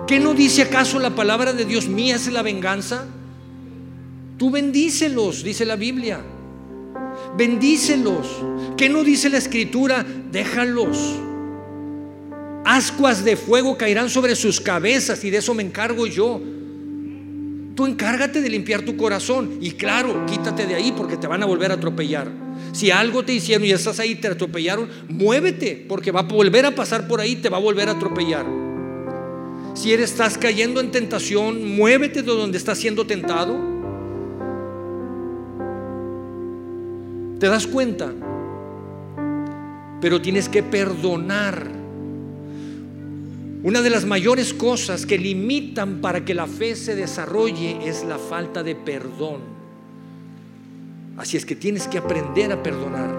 ¿Qué 0.06 0.18
no 0.18 0.32
dice 0.32 0.62
acaso 0.62 0.98
la 0.98 1.14
palabra 1.14 1.52
de 1.52 1.66
Dios? 1.66 1.88
Mía 1.88 2.16
es 2.16 2.32
la 2.32 2.40
venganza. 2.40 3.04
Tú 4.38 4.50
bendícelos, 4.50 5.44
dice 5.44 5.66
la 5.66 5.76
Biblia. 5.76 6.22
Bendícelos. 7.36 8.28
¿Qué 8.78 8.88
no 8.88 9.04
dice 9.04 9.28
la 9.28 9.36
escritura? 9.36 10.06
Déjalos 10.32 11.25
ascuas 12.66 13.24
de 13.24 13.36
fuego 13.36 13.78
caerán 13.78 14.10
sobre 14.10 14.34
sus 14.34 14.60
cabezas 14.60 15.22
y 15.24 15.30
de 15.30 15.38
eso 15.38 15.54
me 15.54 15.62
encargo 15.62 16.06
yo. 16.08 16.40
Tú 17.76 17.86
encárgate 17.86 18.42
de 18.42 18.50
limpiar 18.50 18.82
tu 18.82 18.96
corazón 18.96 19.58
y 19.60 19.70
claro, 19.72 20.26
quítate 20.26 20.66
de 20.66 20.74
ahí 20.74 20.92
porque 20.96 21.16
te 21.16 21.28
van 21.28 21.42
a 21.44 21.46
volver 21.46 21.70
a 21.70 21.74
atropellar. 21.74 22.28
Si 22.72 22.90
algo 22.90 23.24
te 23.24 23.34
hicieron 23.34 23.64
y 23.66 23.70
estás 23.70 24.00
ahí, 24.00 24.16
te 24.16 24.26
atropellaron, 24.26 24.88
muévete 25.08 25.86
porque 25.88 26.10
va 26.10 26.20
a 26.20 26.22
volver 26.24 26.66
a 26.66 26.74
pasar 26.74 27.06
por 27.06 27.20
ahí, 27.20 27.36
te 27.36 27.48
va 27.48 27.58
a 27.58 27.60
volver 27.60 27.88
a 27.88 27.92
atropellar. 27.92 28.46
Si 29.74 29.92
eres, 29.92 30.10
estás 30.10 30.36
cayendo 30.36 30.80
en 30.80 30.90
tentación, 30.90 31.76
muévete 31.76 32.22
de 32.22 32.32
donde 32.32 32.58
estás 32.58 32.78
siendo 32.78 33.06
tentado. 33.06 33.56
¿Te 37.38 37.46
das 37.46 37.66
cuenta? 37.66 38.12
Pero 40.00 40.20
tienes 40.20 40.48
que 40.48 40.62
perdonar 40.62 41.75
una 43.66 43.82
de 43.82 43.90
las 43.90 44.04
mayores 44.04 44.54
cosas 44.54 45.06
que 45.06 45.18
limitan 45.18 46.00
para 46.00 46.24
que 46.24 46.34
la 46.34 46.46
fe 46.46 46.76
se 46.76 46.94
desarrolle 46.94 47.78
es 47.84 48.04
la 48.04 48.16
falta 48.16 48.62
de 48.62 48.76
perdón. 48.76 49.40
Así 51.16 51.36
es 51.36 51.44
que 51.44 51.56
tienes 51.56 51.88
que 51.88 51.98
aprender 51.98 52.52
a 52.52 52.62
perdonar. 52.62 53.10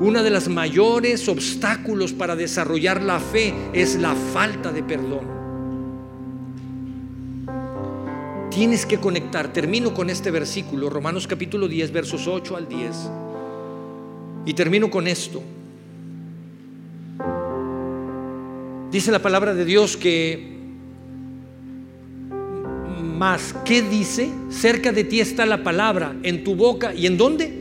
Una 0.00 0.22
de 0.22 0.30
las 0.30 0.48
mayores 0.48 1.28
obstáculos 1.28 2.14
para 2.14 2.36
desarrollar 2.36 3.02
la 3.02 3.20
fe 3.20 3.52
es 3.74 3.96
la 3.96 4.14
falta 4.14 4.72
de 4.72 4.82
perdón. 4.82 5.26
Tienes 8.50 8.86
que 8.86 8.96
conectar. 8.98 9.52
Termino 9.52 9.92
con 9.92 10.08
este 10.08 10.30
versículo, 10.30 10.88
Romanos 10.88 11.26
capítulo 11.26 11.68
10, 11.68 11.92
versos 11.92 12.26
8 12.26 12.56
al 12.56 12.66
10. 12.66 13.10
Y 14.46 14.54
termino 14.54 14.88
con 14.88 15.06
esto. 15.06 15.42
Dice 18.94 19.10
la 19.10 19.18
palabra 19.18 19.54
de 19.54 19.64
Dios 19.64 19.96
que 19.96 20.54
más, 23.02 23.52
¿qué 23.64 23.82
dice? 23.82 24.30
Cerca 24.50 24.92
de 24.92 25.02
ti 25.02 25.18
está 25.18 25.46
la 25.46 25.64
palabra, 25.64 26.14
en 26.22 26.44
tu 26.44 26.54
boca 26.54 26.94
y 26.94 27.06
en 27.06 27.16
dónde? 27.16 27.52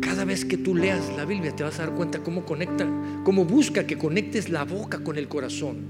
Cada 0.00 0.24
vez 0.24 0.46
que 0.46 0.56
tú 0.56 0.74
leas 0.74 1.14
la 1.18 1.26
Biblia 1.26 1.54
te 1.54 1.62
vas 1.62 1.78
a 1.80 1.84
dar 1.84 1.94
cuenta 1.94 2.20
cómo 2.20 2.46
conecta, 2.46 2.88
cómo 3.22 3.44
busca 3.44 3.86
que 3.86 3.98
conectes 3.98 4.48
la 4.48 4.64
boca 4.64 5.04
con 5.04 5.18
el 5.18 5.28
corazón. 5.28 5.80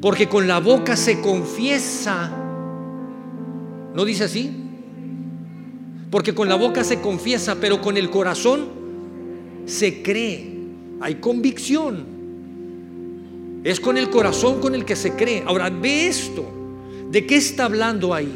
Porque 0.00 0.28
con 0.28 0.46
la 0.46 0.60
boca 0.60 0.94
se 0.94 1.20
confiesa. 1.20 2.30
¿No 3.96 4.04
dice 4.04 4.22
así? 4.22 4.52
Porque 6.08 6.36
con 6.36 6.48
la 6.48 6.54
boca 6.54 6.84
se 6.84 7.00
confiesa, 7.00 7.56
pero 7.60 7.80
con 7.80 7.96
el 7.96 8.10
corazón 8.10 8.78
se 9.66 10.02
cree, 10.02 10.46
hay 11.00 11.16
convicción. 11.16 12.20
Es 13.62 13.78
con 13.78 13.98
el 13.98 14.08
corazón 14.10 14.60
con 14.60 14.74
el 14.74 14.84
que 14.84 14.96
se 14.96 15.12
cree. 15.12 15.42
Ahora, 15.46 15.70
ve 15.70 16.06
esto. 16.06 16.44
¿De 17.10 17.26
qué 17.26 17.36
está 17.36 17.66
hablando 17.66 18.14
ahí? 18.14 18.32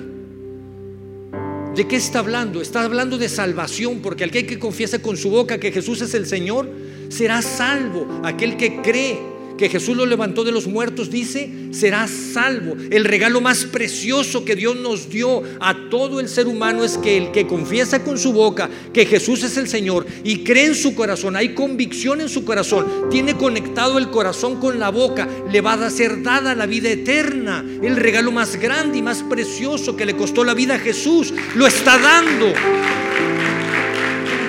¿De 1.75 1.89
qué 1.89 1.97
está 1.97 2.21
hablando? 2.21 2.61
Está 2.61 2.83
hablando 2.83 3.19
de 3.19 3.29
salvación, 3.29 4.01
porque 4.01 4.25
aquel 4.25 4.47
que 4.47 4.59
confiesa 4.59 5.01
con 5.01 5.17
su 5.17 5.31
boca 5.31 5.59
que 5.59 5.73
Jesús 5.73 6.03
es 6.03 6.15
el 6.15 6.27
Señor, 6.27 6.69
será 7.09 7.43
salvo. 7.43 8.07
Aquel 8.23 8.57
que 8.57 8.81
cree 8.81 9.34
que 9.57 9.69
Jesús 9.69 9.97
lo 9.97 10.07
levantó 10.07 10.45
de 10.45 10.53
los 10.53 10.67
muertos, 10.67 11.11
dice, 11.11 11.51
será 11.73 12.09
salvo. 12.09 12.77
El 12.91 13.05
regalo 13.05 13.41
más 13.41 13.65
precioso 13.65 14.45
que 14.45 14.57
Dios 14.57 14.77
nos 14.77 15.09
dio 15.09 15.43
a 15.61 15.89
todo 15.91 16.21
el 16.21 16.29
ser 16.29 16.47
humano 16.47 16.85
es 16.85 16.99
que 16.99 17.17
el 17.17 17.31
que 17.31 17.47
confiesa 17.47 18.03
con 18.03 18.19
su 18.19 18.33
boca 18.33 18.69
que 18.93 19.07
Jesús 19.07 19.43
es 19.43 19.57
el 19.57 19.69
Señor 19.69 20.07
y 20.25 20.45
cree 20.45 20.67
en 20.67 20.75
su 20.75 20.95
corazón, 20.95 21.37
hay 21.37 21.55
convicción 21.55 22.21
en 22.21 22.29
su 22.29 22.45
corazón, 22.45 23.09
tiene 23.11 23.37
conectado 23.37 23.99
el 23.99 24.11
corazón 24.11 24.61
con 24.61 24.79
la 24.79 24.91
boca, 24.91 25.29
le 25.51 25.61
va 25.61 25.75
a 25.75 25.91
ser 25.91 26.23
dada 26.23 26.55
la 26.55 26.67
vida 26.67 26.91
eterna. 26.91 27.65
El 27.83 27.97
regalo 27.97 28.33
más 28.33 28.57
grande 28.57 28.99
y 28.99 29.03
más 29.03 29.23
precioso 29.23 29.97
que 29.97 30.07
le 30.07 30.17
costó 30.17 30.45
la 30.45 30.55
vida 30.55 30.77
a 30.77 30.79
Jesús, 30.79 31.33
lo 31.55 31.67
está 31.67 31.99
dando. 31.99 32.53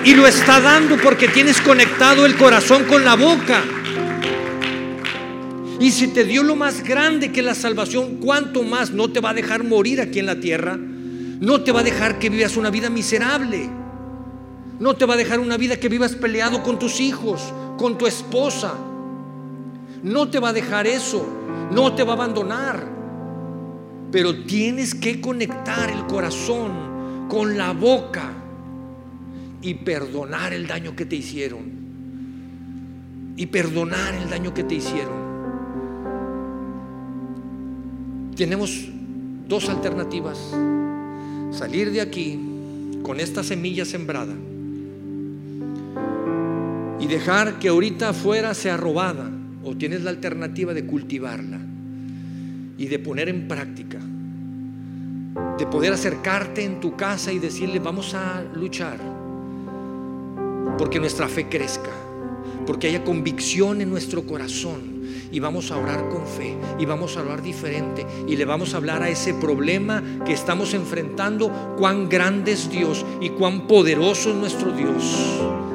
Y 0.04 0.14
lo 0.14 0.26
está 0.26 0.60
dando 0.60 0.96
porque 0.98 1.26
tienes 1.28 1.60
conectado 1.60 2.26
el 2.26 2.36
corazón 2.36 2.84
con 2.84 3.04
la 3.04 3.16
boca. 3.16 3.64
Y 5.78 5.90
si 5.90 6.08
te 6.08 6.24
dio 6.24 6.42
lo 6.42 6.56
más 6.56 6.82
grande 6.82 7.32
que 7.32 7.42
la 7.42 7.54
salvación, 7.54 8.16
¿cuánto 8.16 8.62
más 8.62 8.92
no 8.92 9.10
te 9.10 9.20
va 9.20 9.30
a 9.30 9.34
dejar 9.34 9.62
morir 9.62 10.00
aquí 10.00 10.18
en 10.18 10.26
la 10.26 10.40
tierra? 10.40 10.76
No 10.76 11.60
te 11.62 11.72
va 11.72 11.80
a 11.80 11.84
dejar 11.84 12.18
que 12.18 12.30
vivas 12.30 12.56
una 12.56 12.70
vida 12.70 12.88
miserable. 12.88 13.68
No 14.78 14.94
te 14.94 15.04
va 15.04 15.14
a 15.14 15.16
dejar 15.18 15.38
una 15.38 15.56
vida 15.56 15.76
que 15.76 15.88
vivas 15.88 16.14
peleado 16.14 16.62
con 16.62 16.78
tus 16.78 17.00
hijos, 17.00 17.42
con 17.76 17.98
tu 17.98 18.06
esposa. 18.06 18.74
No 20.02 20.28
te 20.28 20.38
va 20.38 20.50
a 20.50 20.52
dejar 20.54 20.86
eso. 20.86 21.26
No 21.70 21.94
te 21.94 22.04
va 22.04 22.12
a 22.12 22.16
abandonar. 22.16 22.88
Pero 24.10 24.44
tienes 24.44 24.94
que 24.94 25.20
conectar 25.20 25.90
el 25.90 26.06
corazón 26.06 27.26
con 27.28 27.58
la 27.58 27.72
boca 27.72 28.32
y 29.60 29.74
perdonar 29.74 30.54
el 30.54 30.66
daño 30.66 30.96
que 30.96 31.04
te 31.04 31.16
hicieron. 31.16 31.76
Y 33.36 33.46
perdonar 33.46 34.14
el 34.14 34.30
daño 34.30 34.54
que 34.54 34.64
te 34.64 34.76
hicieron. 34.76 35.25
Tenemos 38.36 38.86
dos 39.48 39.68
alternativas. 39.68 40.38
Salir 41.50 41.90
de 41.90 42.02
aquí 42.02 42.38
con 43.02 43.18
esta 43.18 43.42
semilla 43.42 43.84
sembrada 43.84 44.34
y 47.00 47.06
dejar 47.06 47.58
que 47.58 47.68
ahorita 47.68 48.10
afuera 48.10 48.52
sea 48.54 48.76
robada 48.76 49.30
o 49.64 49.74
tienes 49.76 50.02
la 50.02 50.10
alternativa 50.10 50.74
de 50.74 50.86
cultivarla. 50.86 51.60
y 52.78 52.88
de 52.88 52.98
poner 52.98 53.30
en 53.30 53.48
práctica, 53.48 53.98
de 55.58 55.66
poder 55.66 55.94
acercarte 55.94 56.62
en 56.62 56.78
tu 56.78 56.94
casa 56.94 57.32
y 57.32 57.38
decirle, 57.38 57.78
vamos 57.78 58.12
a 58.12 58.44
luchar, 58.54 58.98
porque 60.76 61.00
nuestra 61.00 61.26
fe 61.26 61.48
crezca, 61.48 61.90
porque 62.66 62.88
haya 62.88 63.02
convicción 63.02 63.80
en 63.80 63.88
nuestro 63.88 64.26
corazón 64.26 64.95
y 65.30 65.40
vamos 65.40 65.70
a 65.70 65.78
orar 65.78 66.08
con 66.08 66.26
fe 66.26 66.56
y 66.78 66.84
vamos 66.84 67.16
a 67.16 67.20
hablar 67.20 67.42
diferente 67.42 68.06
y 68.26 68.36
le 68.36 68.44
vamos 68.44 68.74
a 68.74 68.78
hablar 68.78 69.02
a 69.02 69.08
ese 69.08 69.34
problema 69.34 70.02
que 70.24 70.32
estamos 70.32 70.74
enfrentando, 70.74 71.76
cuán 71.78 72.08
grande 72.08 72.52
es 72.52 72.70
Dios 72.70 73.04
y 73.20 73.30
cuán 73.30 73.66
poderoso 73.66 74.30
es 74.30 74.36
nuestro 74.36 74.72
Dios. 74.72 75.65